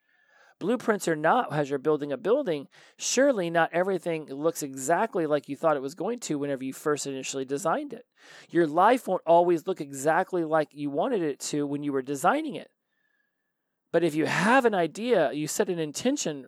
Blueprints 0.60 1.08
or 1.08 1.16
not, 1.16 1.54
as 1.54 1.70
you're 1.70 1.78
building 1.78 2.12
a 2.12 2.18
building, 2.18 2.68
surely 2.98 3.50
not 3.50 3.70
everything 3.74 4.26
looks 4.26 4.64
exactly 4.64 5.28
like 5.28 5.50
you 5.50 5.56
thought 5.56 5.76
it 5.76 5.82
was 5.82 5.94
going 5.94 6.20
to 6.22 6.40
whenever 6.40 6.64
you 6.64 6.74
first 6.74 7.06
initially 7.06 7.46
designed 7.46 7.94
it. 7.94 8.06
Your 8.50 8.66
life 8.66 9.08
won't 9.08 9.22
always 9.26 9.68
look 9.68 9.82
exactly 9.82 10.44
like 10.44 10.70
you 10.72 10.90
wanted 10.90 11.22
it 11.22 11.40
to 11.42 11.68
when 11.68 11.84
you 11.84 11.92
were 11.92 12.02
designing 12.02 12.56
it. 12.56 12.70
But 13.92 14.04
if 14.04 14.16
you 14.16 14.26
have 14.26 14.66
an 14.66 14.74
idea, 14.74 15.32
you 15.32 15.48
set 15.48 15.70
an 15.70 15.80
intention 15.80 16.48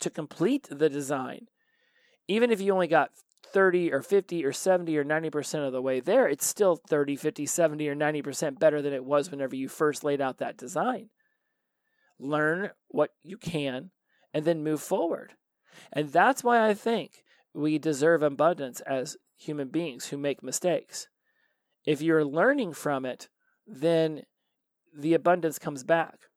to 0.00 0.10
complete 0.10 0.68
the 0.70 0.88
design, 0.88 1.48
even 2.28 2.50
if 2.50 2.60
you 2.60 2.72
only 2.72 2.86
got 2.86 3.10
30 3.52 3.92
or 3.92 4.02
50 4.02 4.44
or 4.44 4.52
70 4.52 4.96
or 4.96 5.04
90% 5.04 5.66
of 5.66 5.72
the 5.72 5.82
way 5.82 6.00
there, 6.00 6.28
it's 6.28 6.46
still 6.46 6.76
30, 6.76 7.16
50, 7.16 7.46
70 7.46 7.88
or 7.88 7.96
90% 7.96 8.58
better 8.58 8.82
than 8.82 8.92
it 8.92 9.04
was 9.04 9.30
whenever 9.30 9.56
you 9.56 9.68
first 9.68 10.04
laid 10.04 10.20
out 10.20 10.38
that 10.38 10.56
design. 10.56 11.10
Learn 12.18 12.70
what 12.88 13.10
you 13.22 13.36
can 13.36 13.90
and 14.34 14.44
then 14.44 14.62
move 14.62 14.80
forward. 14.80 15.34
And 15.92 16.10
that's 16.10 16.44
why 16.44 16.68
I 16.68 16.74
think 16.74 17.24
we 17.54 17.78
deserve 17.78 18.22
abundance 18.22 18.80
as 18.80 19.16
human 19.36 19.68
beings 19.68 20.06
who 20.06 20.18
make 20.18 20.42
mistakes. 20.42 21.08
If 21.86 22.02
you're 22.02 22.24
learning 22.24 22.74
from 22.74 23.04
it, 23.04 23.28
then 23.66 24.22
the 24.96 25.14
abundance 25.14 25.58
comes 25.58 25.84
back 25.84 26.27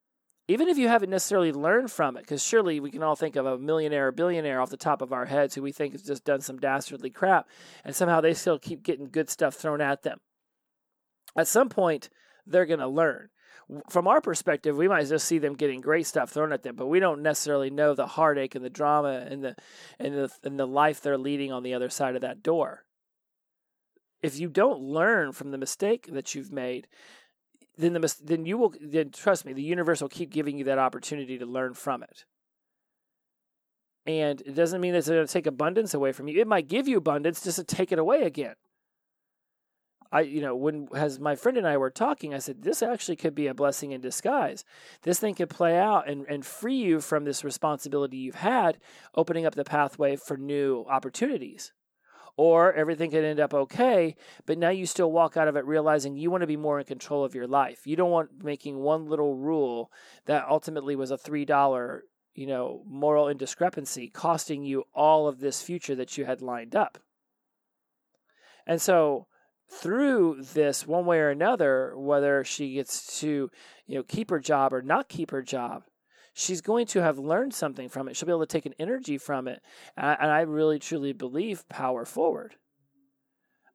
even 0.51 0.67
if 0.67 0.77
you 0.77 0.89
haven't 0.89 1.09
necessarily 1.09 1.53
learned 1.53 1.89
from 1.89 2.17
it, 2.17 2.21
because 2.21 2.43
surely 2.43 2.81
we 2.81 2.91
can 2.91 3.03
all 3.03 3.15
think 3.15 3.37
of 3.37 3.45
a 3.45 3.57
millionaire 3.57 4.09
or 4.09 4.11
billionaire 4.11 4.59
off 4.59 4.69
the 4.69 4.75
top 4.75 5.01
of 5.01 5.13
our 5.13 5.25
heads 5.25 5.55
who 5.55 5.61
we 5.61 5.71
think 5.71 5.93
has 5.93 6.03
just 6.03 6.25
done 6.25 6.41
some 6.41 6.57
dastardly 6.57 7.09
crap, 7.09 7.47
and 7.85 7.95
somehow 7.95 8.19
they 8.19 8.33
still 8.33 8.59
keep 8.59 8.83
getting 8.83 9.09
good 9.09 9.29
stuff 9.29 9.55
thrown 9.55 9.79
at 9.79 10.03
them. 10.03 10.19
At 11.37 11.47
some 11.47 11.69
point, 11.69 12.09
they're 12.45 12.65
going 12.65 12.81
to 12.81 12.87
learn. 12.87 13.29
From 13.89 14.07
our 14.07 14.19
perspective, 14.19 14.75
we 14.75 14.89
might 14.89 15.07
just 15.07 15.25
see 15.25 15.37
them 15.37 15.55
getting 15.55 15.79
great 15.79 16.05
stuff 16.05 16.31
thrown 16.31 16.51
at 16.51 16.63
them, 16.63 16.75
but 16.75 16.87
we 16.87 16.99
don't 16.99 17.21
necessarily 17.21 17.69
know 17.69 17.93
the 17.93 18.05
heartache 18.05 18.53
and 18.53 18.65
the 18.65 18.69
drama 18.69 19.25
and 19.29 19.41
the 19.41 19.55
and 19.97 20.13
the 20.13 20.29
and 20.43 20.59
the 20.59 20.67
life 20.67 20.99
they're 20.99 21.17
leading 21.17 21.53
on 21.53 21.63
the 21.63 21.73
other 21.73 21.89
side 21.89 22.15
of 22.15 22.21
that 22.21 22.43
door. 22.43 22.83
If 24.21 24.37
you 24.37 24.49
don't 24.49 24.81
learn 24.81 25.31
from 25.31 25.51
the 25.51 25.57
mistake 25.57 26.09
that 26.11 26.35
you've 26.35 26.51
made, 26.51 26.87
then 27.81 27.93
the 27.93 28.15
then 28.23 28.45
you 28.45 28.57
will 28.57 28.73
then 28.79 29.11
trust 29.11 29.45
me 29.45 29.53
the 29.53 29.61
universe 29.61 30.01
will 30.01 30.09
keep 30.09 30.29
giving 30.29 30.57
you 30.57 30.65
that 30.65 30.77
opportunity 30.77 31.37
to 31.37 31.45
learn 31.45 31.73
from 31.73 32.03
it. 32.03 32.25
And 34.05 34.41
it 34.41 34.55
doesn't 34.55 34.81
mean 34.81 34.93
that 34.93 34.99
it's 34.99 35.09
going 35.09 35.25
to 35.25 35.31
take 35.31 35.45
abundance 35.45 35.93
away 35.93 36.11
from 36.11 36.27
you. 36.27 36.39
It 36.39 36.47
might 36.47 36.67
give 36.67 36.87
you 36.87 36.97
abundance 36.97 37.43
just 37.43 37.57
to 37.57 37.63
take 37.63 37.91
it 37.91 37.99
away 37.99 38.23
again. 38.23 38.55
I 40.11 40.21
you 40.21 40.41
know 40.41 40.55
when 40.55 40.89
as 40.93 41.19
my 41.19 41.35
friend 41.35 41.57
and 41.57 41.65
i 41.65 41.77
were 41.77 41.89
talking 41.89 42.33
i 42.33 42.39
said 42.39 42.63
this 42.63 42.83
actually 42.83 43.15
could 43.15 43.33
be 43.33 43.47
a 43.47 43.53
blessing 43.53 43.91
in 43.91 44.01
disguise. 44.01 44.65
This 45.03 45.19
thing 45.19 45.35
could 45.35 45.49
play 45.49 45.77
out 45.77 46.09
and, 46.09 46.25
and 46.27 46.45
free 46.45 46.75
you 46.75 46.99
from 46.99 47.23
this 47.23 47.43
responsibility 47.43 48.17
you've 48.17 48.35
had 48.35 48.77
opening 49.15 49.45
up 49.45 49.55
the 49.55 49.63
pathway 49.63 50.15
for 50.15 50.37
new 50.37 50.85
opportunities 50.89 51.71
or 52.37 52.73
everything 52.73 53.11
could 53.11 53.23
end 53.23 53.39
up 53.39 53.53
okay, 53.53 54.15
but 54.45 54.57
now 54.57 54.69
you 54.69 54.85
still 54.85 55.11
walk 55.11 55.37
out 55.37 55.47
of 55.47 55.55
it 55.55 55.65
realizing 55.65 56.15
you 56.15 56.31
want 56.31 56.41
to 56.41 56.47
be 56.47 56.57
more 56.57 56.79
in 56.79 56.85
control 56.85 57.23
of 57.23 57.35
your 57.35 57.47
life. 57.47 57.85
You 57.85 57.95
don't 57.95 58.11
want 58.11 58.43
making 58.43 58.77
one 58.77 59.07
little 59.07 59.35
rule 59.35 59.91
that 60.25 60.47
ultimately 60.49 60.95
was 60.95 61.11
a 61.11 61.17
$3, 61.17 61.99
you 62.35 62.47
know, 62.47 62.83
moral 62.87 63.27
indiscrepancy 63.27 64.07
costing 64.07 64.63
you 64.63 64.83
all 64.93 65.27
of 65.27 65.39
this 65.39 65.61
future 65.61 65.95
that 65.95 66.17
you 66.17 66.25
had 66.25 66.41
lined 66.41 66.75
up. 66.75 66.97
And 68.65 68.81
so 68.81 69.27
through 69.69 70.43
this 70.53 70.85
one 70.85 71.05
way 71.05 71.19
or 71.19 71.29
another, 71.29 71.93
whether 71.97 72.43
she 72.43 72.73
gets 72.73 73.19
to, 73.21 73.49
you 73.87 73.95
know, 73.95 74.03
keep 74.03 74.29
her 74.29 74.39
job 74.39 74.73
or 74.73 74.81
not 74.81 75.09
keep 75.09 75.31
her 75.31 75.41
job, 75.41 75.83
she's 76.33 76.61
going 76.61 76.85
to 76.87 77.01
have 77.01 77.19
learned 77.19 77.53
something 77.53 77.89
from 77.89 78.07
it. 78.07 78.15
She'll 78.15 78.27
be 78.27 78.31
able 78.31 78.41
to 78.41 78.45
take 78.45 78.65
an 78.65 78.75
energy 78.79 79.17
from 79.17 79.47
it. 79.47 79.61
And 79.97 80.31
I 80.31 80.41
really 80.41 80.79
truly 80.79 81.13
believe 81.13 81.67
power 81.69 82.05
forward. 82.05 82.55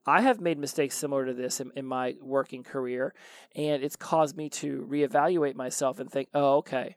I 0.09 0.21
have 0.21 0.41
made 0.41 0.59
mistakes 0.59 0.95
similar 0.95 1.27
to 1.27 1.35
this 1.35 1.61
in, 1.61 1.73
in, 1.75 1.85
my 1.85 2.15
working 2.23 2.63
career, 2.63 3.13
and 3.57 3.83
it's 3.83 3.97
caused 3.97 4.37
me 4.37 4.49
to 4.51 4.87
reevaluate 4.89 5.57
myself 5.57 5.99
and 5.99 6.09
think, 6.09 6.29
oh, 6.33 6.59
okay, 6.59 6.95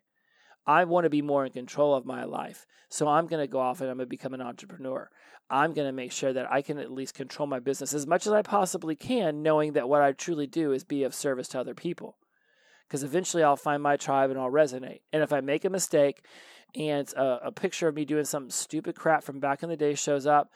I 0.67 0.83
want 0.83 1.05
to 1.05 1.09
be 1.09 1.23
more 1.23 1.43
in 1.43 1.51
control 1.51 1.95
of 1.95 2.05
my 2.05 2.23
life. 2.23 2.67
So 2.87 3.07
I'm 3.07 3.25
going 3.25 3.41
to 3.41 3.51
go 3.51 3.59
off 3.59 3.81
and 3.81 3.89
I'm 3.89 3.97
going 3.97 4.05
to 4.05 4.09
become 4.09 4.35
an 4.35 4.41
entrepreneur. 4.41 5.09
I'm 5.49 5.73
going 5.73 5.87
to 5.87 5.91
make 5.91 6.11
sure 6.11 6.31
that 6.33 6.51
I 6.51 6.61
can 6.61 6.77
at 6.77 6.91
least 6.91 7.15
control 7.15 7.47
my 7.47 7.57
business 7.57 7.95
as 7.95 8.05
much 8.05 8.27
as 8.27 8.33
I 8.33 8.43
possibly 8.43 8.95
can, 8.95 9.41
knowing 9.41 9.73
that 9.73 9.89
what 9.89 10.03
I 10.03 10.11
truly 10.11 10.45
do 10.45 10.71
is 10.71 10.83
be 10.83 11.01
of 11.01 11.15
service 11.15 11.47
to 11.49 11.59
other 11.59 11.73
people 11.73 12.15
because 12.89 13.03
eventually 13.03 13.43
I'll 13.43 13.55
find 13.55 13.83
my 13.83 13.97
tribe 13.97 14.31
and 14.31 14.39
I'll 14.39 14.51
resonate. 14.51 15.01
And 15.13 15.21
if 15.21 15.31
I 15.31 15.41
make 15.41 15.63
a 15.63 15.69
mistake 15.69 16.25
and 16.73 17.07
a, 17.13 17.47
a, 17.47 17.51
picture 17.51 17.87
of 17.87 17.95
me 17.95 18.03
doing 18.03 18.25
some 18.25 18.49
stupid 18.49 18.95
crap 18.95 19.23
from 19.23 19.39
back 19.39 19.61
in 19.61 19.69
the 19.69 19.77
day 19.77 19.93
shows 19.93 20.25
up, 20.25 20.51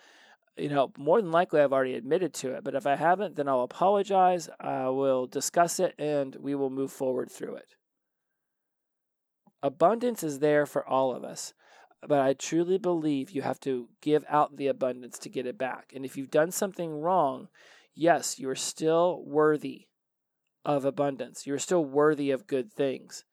you 0.58 0.70
know, 0.70 0.92
more 0.98 1.22
than 1.22 1.32
likely 1.32 1.62
I've 1.62 1.74
already 1.74 1.94
admitted 1.94 2.34
to 2.36 2.54
it. 2.54 2.64
But 2.64 2.74
if 2.74 2.88
I 2.88 2.96
haven't, 2.96 3.36
then 3.36 3.48
I'll 3.48 3.62
apologize. 3.62 4.50
I 4.60 4.90
will 4.90 5.28
discuss 5.28 5.80
it 5.80 5.94
and 6.00 6.36
we 6.38 6.56
will 6.56 6.72
move 6.72 6.92
forward 6.92 7.32
through 7.32 7.56
it. 7.56 7.76
Abundance 9.62 10.24
is 10.24 10.40
there 10.40 10.66
for 10.66 10.88
all 10.88 11.16
of 11.16 11.24
us. 11.24 11.54
But 12.06 12.20
I 12.20 12.34
truly 12.34 12.78
believe 12.78 13.32
you 13.32 13.44
have 13.44 13.60
to 13.62 13.88
give 14.02 14.26
out 14.28 14.58
the 14.58 14.68
abundance 14.68 15.18
to 15.20 15.30
get 15.30 15.46
it 15.46 15.58
back. 15.58 15.94
And 15.96 16.04
if 16.04 16.18
you've 16.18 16.32
done 16.32 16.52
something 16.52 17.00
wrong, 17.00 17.48
yes, 17.94 18.40
you 18.40 18.50
are 18.50 18.56
still 18.56 19.24
worthy 19.26 19.88
of 20.66 20.86
abundance. 20.86 21.46
You're 21.46 21.60
still 21.60 21.84
worthy 21.84 22.32
of 22.32 22.48
good 22.48 22.72
things. 22.72 23.26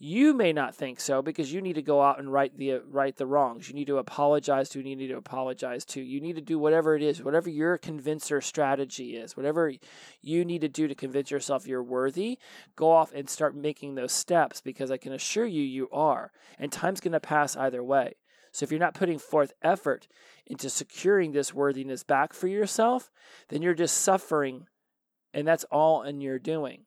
You 0.00 0.32
may 0.32 0.52
not 0.52 0.76
think 0.76 1.00
so 1.00 1.22
because 1.22 1.52
you 1.52 1.60
need 1.60 1.72
to 1.74 1.82
go 1.82 2.00
out 2.00 2.20
and 2.20 2.32
right 2.32 2.56
the 2.56 2.82
right 2.88 3.16
the 3.16 3.26
wrongs. 3.26 3.68
You 3.68 3.74
need 3.74 3.88
to 3.88 3.98
apologize 3.98 4.68
to. 4.70 4.78
You 4.78 4.94
need 4.94 5.08
to 5.08 5.16
apologize 5.16 5.84
to. 5.86 6.00
You 6.00 6.20
need 6.20 6.36
to 6.36 6.40
do 6.40 6.56
whatever 6.56 6.94
it 6.94 7.02
is, 7.02 7.20
whatever 7.20 7.50
your 7.50 7.76
convincer 7.78 8.40
strategy 8.40 9.16
is, 9.16 9.36
whatever 9.36 9.72
you 10.22 10.44
need 10.44 10.60
to 10.60 10.68
do 10.68 10.86
to 10.86 10.94
convince 10.94 11.32
yourself 11.32 11.66
you're 11.66 11.82
worthy. 11.82 12.38
Go 12.76 12.92
off 12.92 13.12
and 13.12 13.28
start 13.28 13.56
making 13.56 13.96
those 13.96 14.12
steps 14.12 14.60
because 14.60 14.92
I 14.92 14.98
can 14.98 15.12
assure 15.12 15.46
you 15.46 15.62
you 15.62 15.88
are. 15.90 16.30
And 16.60 16.70
time's 16.70 17.00
going 17.00 17.12
to 17.12 17.20
pass 17.20 17.56
either 17.56 17.82
way. 17.82 18.14
So 18.52 18.64
if 18.64 18.70
you're 18.70 18.80
not 18.80 18.94
putting 18.94 19.18
forth 19.18 19.52
effort 19.62 20.06
into 20.46 20.70
securing 20.70 21.32
this 21.32 21.52
worthiness 21.52 22.04
back 22.04 22.32
for 22.32 22.46
yourself, 22.46 23.10
then 23.48 23.62
you're 23.62 23.74
just 23.74 23.98
suffering 23.98 24.68
and 25.32 25.46
that's 25.46 25.64
all 25.64 26.02
in 26.02 26.20
your 26.20 26.38
doing. 26.38 26.84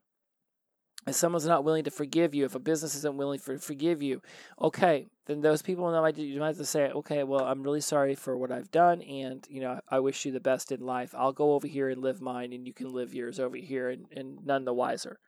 If 1.08 1.15
someone's 1.15 1.47
not 1.47 1.63
willing 1.63 1.86
to 1.86 1.91
forgive 1.91 2.36
you, 2.36 2.45
if 2.45 2.54
a 2.54 2.60
business 2.60 2.93
isn't 2.93 3.17
willing 3.17 3.39
to 3.39 3.58
forgive 3.58 4.04
you, 4.04 4.21
okay, 4.62 5.08
then 5.25 5.41
those 5.41 5.63
people 5.63 5.91
might 5.91 6.17
you 6.17 6.39
might 6.39 6.47
have 6.47 6.58
to 6.58 6.65
say, 6.65 6.91
okay, 6.91 7.23
well, 7.23 7.43
I'm 7.43 7.63
really 7.63 7.82
sorry 7.82 8.13
for 8.13 8.38
what 8.38 8.51
I've 8.51 8.69
done, 8.69 9.01
and 9.01 9.45
you 9.49 9.62
know, 9.62 9.80
I 9.89 9.99
wish 9.99 10.25
you 10.25 10.32
the 10.32 10.39
best 10.39 10.71
in 10.71 10.82
life. 10.82 11.15
I'll 11.17 11.32
go 11.32 11.54
over 11.54 11.67
here 11.67 11.89
and 11.89 12.01
live 12.01 12.21
mine, 12.21 12.54
and 12.54 12.67
you 12.67 12.73
can 12.73 12.93
live 12.93 13.15
yours 13.15 13.39
over 13.39 13.58
here, 13.58 13.89
and, 13.89 14.06
and 14.15 14.45
none 14.45 14.65
the 14.65 14.73
wiser. 14.73 15.19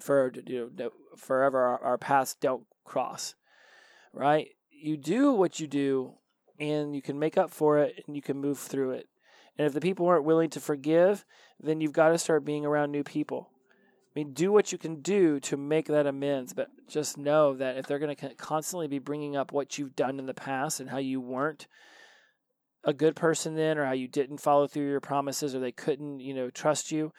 For 0.00 0.32
you 0.46 0.70
know, 0.76 0.90
forever 1.16 1.60
our, 1.60 1.82
our 1.82 1.98
paths 1.98 2.36
don't 2.40 2.66
cross, 2.84 3.34
right? 4.12 4.48
You 4.70 4.96
do 4.96 5.32
what 5.32 5.58
you 5.58 5.66
do, 5.66 6.14
and 6.60 6.94
you 6.94 7.02
can 7.02 7.18
make 7.18 7.36
up 7.36 7.50
for 7.50 7.78
it, 7.78 8.04
and 8.06 8.14
you 8.14 8.22
can 8.22 8.38
move 8.38 8.58
through 8.58 8.92
it. 8.92 9.08
And 9.58 9.66
if 9.66 9.72
the 9.72 9.80
people 9.80 10.06
aren't 10.06 10.24
willing 10.24 10.50
to 10.50 10.60
forgive, 10.60 11.24
then 11.60 11.80
you've 11.80 11.92
got 11.92 12.08
to 12.08 12.18
start 12.18 12.44
being 12.44 12.64
around 12.64 12.90
new 12.90 13.04
people. 13.04 13.50
I 14.14 14.18
mean, 14.18 14.32
do 14.32 14.52
what 14.52 14.72
you 14.72 14.78
can 14.78 15.00
do 15.00 15.40
to 15.40 15.56
make 15.56 15.86
that 15.86 16.06
amends, 16.06 16.52
but 16.52 16.68
just 16.86 17.16
know 17.16 17.54
that 17.54 17.78
if 17.78 17.86
they're 17.86 17.98
going 17.98 18.14
to 18.14 18.34
constantly 18.34 18.86
be 18.86 18.98
bringing 18.98 19.36
up 19.36 19.52
what 19.52 19.78
you've 19.78 19.96
done 19.96 20.18
in 20.18 20.26
the 20.26 20.34
past 20.34 20.80
and 20.80 20.90
how 20.90 20.98
you 20.98 21.20
weren't 21.20 21.66
a 22.84 22.92
good 22.92 23.16
person 23.16 23.54
then, 23.54 23.78
or 23.78 23.86
how 23.86 23.92
you 23.92 24.08
didn't 24.08 24.38
follow 24.38 24.66
through 24.66 24.88
your 24.88 25.00
promises, 25.00 25.54
or 25.54 25.60
they 25.60 25.72
couldn't, 25.72 26.20
you 26.20 26.34
know, 26.34 26.50
trust 26.50 26.90
you, 26.90 27.12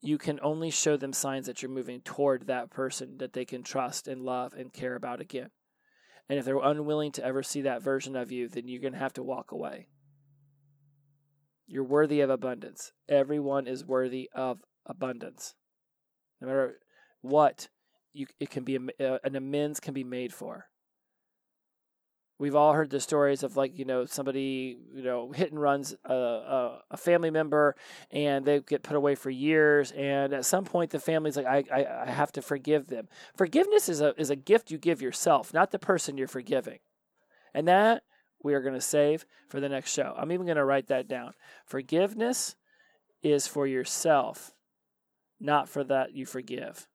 you 0.00 0.18
can 0.18 0.38
only 0.42 0.70
show 0.70 0.96
them 0.96 1.12
signs 1.12 1.46
that 1.46 1.62
you're 1.62 1.70
moving 1.70 2.00
toward 2.02 2.46
that 2.46 2.70
person 2.70 3.16
that 3.18 3.32
they 3.32 3.44
can 3.44 3.62
trust 3.62 4.06
and 4.06 4.20
love 4.20 4.52
and 4.52 4.72
care 4.72 4.94
about 4.94 5.20
again. 5.20 5.48
And 6.28 6.38
if 6.38 6.44
they're 6.44 6.58
unwilling 6.58 7.12
to 7.12 7.24
ever 7.24 7.42
see 7.42 7.62
that 7.62 7.82
version 7.82 8.16
of 8.16 8.30
you, 8.30 8.48
then 8.48 8.68
you're 8.68 8.80
going 8.80 8.92
to 8.92 8.98
have 8.98 9.12
to 9.14 9.22
walk 9.22 9.52
away. 9.52 9.88
You're 11.66 11.84
worthy 11.84 12.20
of 12.20 12.30
abundance. 12.30 12.92
Everyone 13.08 13.66
is 13.66 13.84
worthy 13.84 14.28
of 14.34 14.60
abundance. 14.86 15.54
No 16.40 16.48
matter 16.48 16.78
what 17.20 17.68
you 18.12 18.26
it 18.40 18.50
can 18.50 18.64
be 18.64 18.76
uh, 18.76 19.18
an 19.24 19.36
amends 19.36 19.80
can 19.80 19.94
be 19.94 20.04
made 20.04 20.32
for. 20.32 20.66
We've 22.38 22.56
all 22.56 22.72
heard 22.72 22.90
the 22.90 22.98
stories 22.98 23.44
of 23.44 23.56
like 23.56 23.78
you 23.78 23.84
know 23.84 24.04
somebody 24.04 24.76
you 24.92 25.02
know 25.02 25.30
hit 25.32 25.52
and 25.52 25.60
runs 25.60 25.94
a, 26.04 26.12
a, 26.12 26.78
a, 26.90 26.96
family 26.96 27.30
member 27.30 27.76
and 28.10 28.44
they 28.44 28.60
get 28.60 28.82
put 28.82 28.96
away 28.96 29.14
for 29.14 29.30
years 29.30 29.92
and 29.92 30.32
at 30.32 30.44
some 30.44 30.64
point 30.64 30.90
the 30.90 30.98
family's 30.98 31.36
like 31.36 31.46
I, 31.46 31.62
I, 31.72 32.02
I 32.02 32.10
have 32.10 32.32
to 32.32 32.42
forgive 32.42 32.88
them. 32.88 33.08
Forgiveness 33.36 33.88
is 33.88 34.00
a 34.00 34.12
is 34.20 34.30
a 34.30 34.36
gift 34.36 34.70
you 34.70 34.78
give 34.78 35.00
yourself, 35.00 35.54
not 35.54 35.70
the 35.70 35.78
person 35.78 36.18
you're 36.18 36.26
forgiving, 36.26 36.80
and 37.54 37.68
that 37.68 38.02
we 38.42 38.54
are 38.54 38.62
going 38.62 38.74
to 38.74 38.80
save 38.80 39.24
for 39.48 39.60
the 39.60 39.68
next 39.68 39.92
show. 39.92 40.14
I'm 40.16 40.32
even 40.32 40.46
going 40.46 40.56
to 40.56 40.64
write 40.64 40.88
that 40.88 41.08
down. 41.08 41.32
Forgiveness 41.64 42.56
is 43.22 43.46
for 43.46 43.66
yourself, 43.66 44.52
not 45.40 45.68
for 45.68 45.84
that 45.84 46.14
you 46.14 46.26
forgive. 46.26 46.88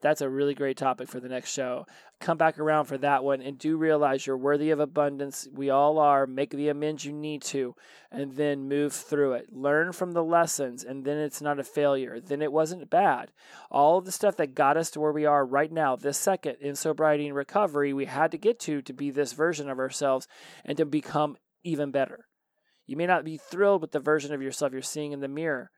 That's 0.00 0.22
a 0.22 0.28
really 0.30 0.54
great 0.54 0.78
topic 0.78 1.08
for 1.08 1.20
the 1.20 1.28
next 1.28 1.52
show. 1.52 1.86
Come 2.20 2.38
back 2.38 2.58
around 2.58 2.86
for 2.86 2.96
that 2.98 3.22
one 3.22 3.42
and 3.42 3.58
do 3.58 3.76
realize 3.76 4.26
you're 4.26 4.36
worthy 4.36 4.70
of 4.70 4.80
abundance. 4.80 5.46
We 5.52 5.68
all 5.68 5.98
are. 5.98 6.26
Make 6.26 6.50
the 6.50 6.68
amends 6.68 7.04
you 7.04 7.12
need 7.12 7.42
to 7.42 7.74
and 8.10 8.32
then 8.32 8.68
move 8.68 8.94
through 8.94 9.34
it. 9.34 9.52
Learn 9.52 9.92
from 9.92 10.12
the 10.12 10.24
lessons 10.24 10.84
and 10.84 11.04
then 11.04 11.18
it's 11.18 11.42
not 11.42 11.58
a 11.58 11.64
failure. 11.64 12.18
Then 12.18 12.40
it 12.40 12.52
wasn't 12.52 12.88
bad. 12.88 13.30
All 13.70 13.98
of 13.98 14.06
the 14.06 14.12
stuff 14.12 14.36
that 14.36 14.54
got 14.54 14.78
us 14.78 14.90
to 14.92 15.00
where 15.00 15.12
we 15.12 15.26
are 15.26 15.44
right 15.44 15.70
now, 15.70 15.96
this 15.96 16.18
second 16.18 16.56
in 16.60 16.76
sobriety 16.76 17.26
and 17.26 17.36
recovery, 17.36 17.92
we 17.92 18.06
had 18.06 18.30
to 18.30 18.38
get 18.38 18.58
to 18.60 18.80
to 18.82 18.92
be 18.94 19.10
this 19.10 19.34
version 19.34 19.68
of 19.68 19.78
ourselves 19.78 20.26
and 20.64 20.78
to 20.78 20.86
become 20.86 21.36
even 21.62 21.90
better. 21.90 22.26
You 22.86 22.96
may 22.96 23.06
not 23.06 23.24
be 23.24 23.36
thrilled 23.36 23.82
with 23.82 23.92
the 23.92 24.00
version 24.00 24.32
of 24.32 24.42
yourself 24.42 24.72
you're 24.72 24.82
seeing 24.82 25.12
in 25.12 25.20
the 25.20 25.28
mirror, 25.28 25.70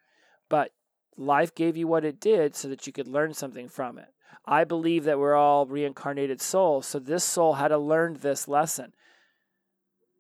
but 0.49 0.71
life 1.17 1.55
gave 1.55 1.77
you 1.77 1.87
what 1.87 2.05
it 2.05 2.21
did 2.21 2.55
so 2.55 2.69
that 2.69 2.87
you 2.87 2.93
could 2.93 3.09
learn 3.09 3.35
something 3.35 3.69
from 3.69 3.99
it. 3.99 4.09
I 4.45 4.65
believe 4.65 5.05
that 5.05 5.19
we're 5.19 5.37
all 5.37 5.67
reincarnated 5.67 6.41
souls, 6.41 6.87
so 6.87 6.99
this 6.99 7.25
soul 7.25 7.55
had 7.55 7.69
to 7.69 7.79
learn 7.79 8.19
this 8.21 8.49
lesson. 8.49 8.93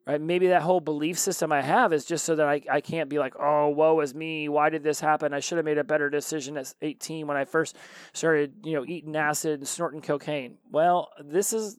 Right? 0.07 0.21
Maybe 0.21 0.49
that 0.49 0.63
whole 0.63 0.81
belief 0.81 1.19
system 1.19 1.53
I 1.53 1.63
have 1.63 1.93
is 1.93 2.05
just 2.05 2.25
so 2.25 2.35
that 2.37 2.49
I, 2.49 2.61
I 2.71 2.81
can't 2.81 3.09
be 3.09 3.21
like, 3.21 3.35
oh, 3.39 3.69
woe 3.69 4.01
is 4.01 4.15
me. 4.15 4.49
Why 4.49 4.69
did 4.69 4.83
this 4.83 5.01
happen? 5.01 5.33
I 5.33 5.41
should 5.41 5.59
have 5.59 5.65
made 5.65 5.79
a 5.79 5.85
better 5.85 6.11
decision 6.11 6.57
at 6.57 6.75
18 6.83 7.27
when 7.27 7.37
I 7.37 7.45
first 7.45 7.77
started, 8.13 8.55
you 8.65 8.75
know, 8.75 8.85
eating 8.85 9.15
acid 9.15 9.61
and 9.61 9.69
snorting 9.69 10.03
cocaine. 10.03 10.59
Well, 10.71 11.11
this 11.21 11.53
is 11.53 11.79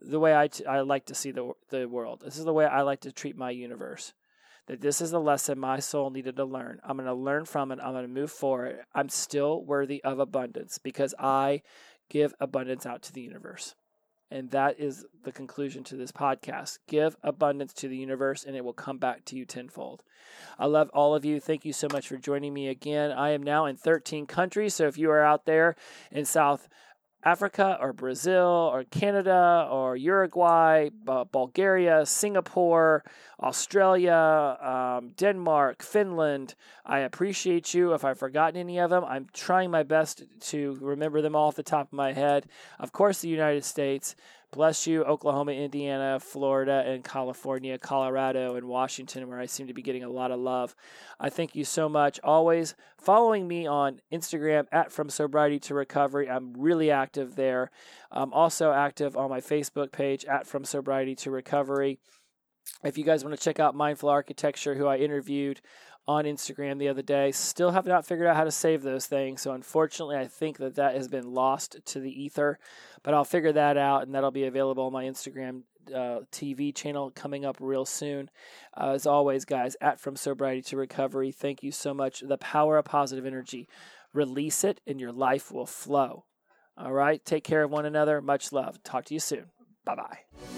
the 0.00 0.18
way 0.18 0.36
I, 0.36 0.48
t- 0.48 0.66
I 0.66 0.80
like 0.80 1.06
to 1.06 1.14
see 1.14 1.30
the, 1.30 1.52
the 1.70 1.86
world. 1.86 2.22
This 2.24 2.38
is 2.38 2.44
the 2.44 2.52
way 2.52 2.66
I 2.66 2.82
like 2.82 3.02
to 3.02 3.12
treat 3.12 3.36
my 3.36 3.50
universe 3.50 4.14
that 4.66 4.80
this 4.80 5.00
is 5.00 5.12
a 5.12 5.18
lesson 5.18 5.58
my 5.58 5.80
soul 5.80 6.10
needed 6.10 6.36
to 6.36 6.44
learn. 6.44 6.80
I'm 6.84 6.96
going 6.96 7.06
to 7.06 7.14
learn 7.14 7.44
from 7.44 7.72
it. 7.72 7.78
I'm 7.82 7.92
going 7.92 8.06
to 8.06 8.08
move 8.08 8.30
forward. 8.30 8.80
I'm 8.94 9.08
still 9.08 9.64
worthy 9.64 10.02
of 10.04 10.18
abundance 10.18 10.78
because 10.78 11.14
I 11.18 11.62
give 12.08 12.34
abundance 12.40 12.86
out 12.86 13.02
to 13.02 13.12
the 13.12 13.22
universe. 13.22 13.74
And 14.32 14.50
that 14.52 14.78
is 14.78 15.04
the 15.24 15.32
conclusion 15.32 15.82
to 15.84 15.96
this 15.96 16.12
podcast. 16.12 16.78
Give 16.86 17.16
abundance 17.22 17.72
to 17.74 17.88
the 17.88 17.96
universe 17.96 18.44
and 18.44 18.54
it 18.54 18.64
will 18.64 18.72
come 18.72 18.98
back 18.98 19.24
to 19.26 19.36
you 19.36 19.44
tenfold. 19.44 20.04
I 20.56 20.66
love 20.66 20.88
all 20.90 21.16
of 21.16 21.24
you. 21.24 21.40
Thank 21.40 21.64
you 21.64 21.72
so 21.72 21.88
much 21.92 22.06
for 22.06 22.16
joining 22.16 22.54
me 22.54 22.68
again. 22.68 23.10
I 23.10 23.30
am 23.30 23.42
now 23.42 23.66
in 23.66 23.76
13 23.76 24.26
countries. 24.26 24.74
So 24.74 24.86
if 24.86 24.96
you 24.96 25.10
are 25.10 25.24
out 25.24 25.46
there 25.46 25.74
in 26.12 26.24
South 26.24 26.68
Africa 27.22 27.76
or 27.80 27.92
Brazil 27.92 28.70
or 28.72 28.84
Canada 28.84 29.68
or 29.70 29.96
Uruguay, 29.96 30.88
Bulgaria, 31.04 32.06
Singapore, 32.06 33.04
Australia, 33.42 34.56
um, 34.60 35.10
Denmark, 35.16 35.82
Finland. 35.82 36.54
I 36.86 37.00
appreciate 37.00 37.74
you. 37.74 37.92
If 37.92 38.04
I've 38.04 38.18
forgotten 38.18 38.58
any 38.58 38.78
of 38.78 38.90
them, 38.90 39.04
I'm 39.04 39.26
trying 39.32 39.70
my 39.70 39.82
best 39.82 40.24
to 40.50 40.78
remember 40.80 41.20
them 41.20 41.36
all 41.36 41.48
off 41.48 41.56
the 41.56 41.62
top 41.62 41.88
of 41.88 41.92
my 41.92 42.12
head. 42.12 42.46
Of 42.78 42.92
course, 42.92 43.20
the 43.20 43.28
United 43.28 43.64
States. 43.64 44.14
Bless 44.52 44.84
you, 44.84 45.04
Oklahoma, 45.04 45.52
Indiana, 45.52 46.18
Florida, 46.18 46.82
and 46.84 47.04
California, 47.04 47.78
Colorado, 47.78 48.56
and 48.56 48.66
Washington, 48.66 49.28
where 49.28 49.38
I 49.38 49.46
seem 49.46 49.68
to 49.68 49.74
be 49.74 49.82
getting 49.82 50.02
a 50.02 50.08
lot 50.08 50.32
of 50.32 50.40
love. 50.40 50.74
I 51.20 51.30
thank 51.30 51.54
you 51.54 51.64
so 51.64 51.88
much. 51.88 52.18
Always 52.24 52.74
following 52.98 53.46
me 53.46 53.68
on 53.68 54.00
Instagram 54.12 54.66
at 54.72 54.90
From 54.90 55.08
Sobriety 55.08 55.60
to 55.60 55.74
Recovery. 55.74 56.28
I'm 56.28 56.52
really 56.54 56.90
active 56.90 57.36
there. 57.36 57.70
I'm 58.10 58.32
also 58.32 58.72
active 58.72 59.16
on 59.16 59.30
my 59.30 59.40
Facebook 59.40 59.92
page 59.92 60.24
at 60.24 60.48
From 60.48 60.64
Sobriety 60.64 61.14
to 61.16 61.30
Recovery. 61.30 62.00
If 62.82 62.98
you 62.98 63.04
guys 63.04 63.22
want 63.22 63.36
to 63.36 63.42
check 63.42 63.60
out 63.60 63.76
Mindful 63.76 64.08
Architecture, 64.08 64.74
who 64.74 64.86
I 64.86 64.96
interviewed 64.96 65.60
on 66.10 66.24
Instagram 66.24 66.78
the 66.78 66.88
other 66.88 67.02
day. 67.02 67.30
Still 67.30 67.70
have 67.70 67.86
not 67.86 68.04
figured 68.04 68.26
out 68.26 68.36
how 68.36 68.44
to 68.44 68.50
save 68.50 68.82
those 68.82 69.06
things. 69.06 69.40
So 69.40 69.52
unfortunately, 69.52 70.16
I 70.16 70.26
think 70.26 70.58
that 70.58 70.74
that 70.74 70.96
has 70.96 71.06
been 71.06 71.32
lost 71.32 71.76
to 71.84 72.00
the 72.00 72.10
ether. 72.10 72.58
But 73.04 73.14
I'll 73.14 73.24
figure 73.24 73.52
that 73.52 73.76
out, 73.76 74.02
and 74.02 74.14
that'll 74.14 74.32
be 74.32 74.44
available 74.44 74.86
on 74.86 74.92
my 74.92 75.04
Instagram 75.04 75.62
uh, 75.94 76.20
TV 76.32 76.74
channel 76.74 77.12
coming 77.14 77.44
up 77.44 77.56
real 77.60 77.84
soon. 77.84 78.28
Uh, 78.76 78.90
as 78.90 79.06
always, 79.06 79.44
guys, 79.44 79.76
at 79.80 80.00
From 80.00 80.16
Sobriety 80.16 80.62
to 80.62 80.76
Recovery, 80.76 81.30
thank 81.30 81.62
you 81.62 81.70
so 81.70 81.94
much. 81.94 82.20
The 82.20 82.38
power 82.38 82.76
of 82.76 82.84
positive 82.86 83.24
energy. 83.24 83.68
Release 84.12 84.64
it, 84.64 84.80
and 84.88 85.00
your 85.00 85.12
life 85.12 85.52
will 85.52 85.66
flow. 85.66 86.24
All 86.76 86.92
right. 86.92 87.24
Take 87.24 87.44
care 87.44 87.62
of 87.62 87.70
one 87.70 87.86
another. 87.86 88.20
Much 88.20 88.52
love. 88.52 88.82
Talk 88.82 89.04
to 89.06 89.14
you 89.14 89.20
soon. 89.20 89.46
Bye 89.84 89.94
bye. 89.94 90.49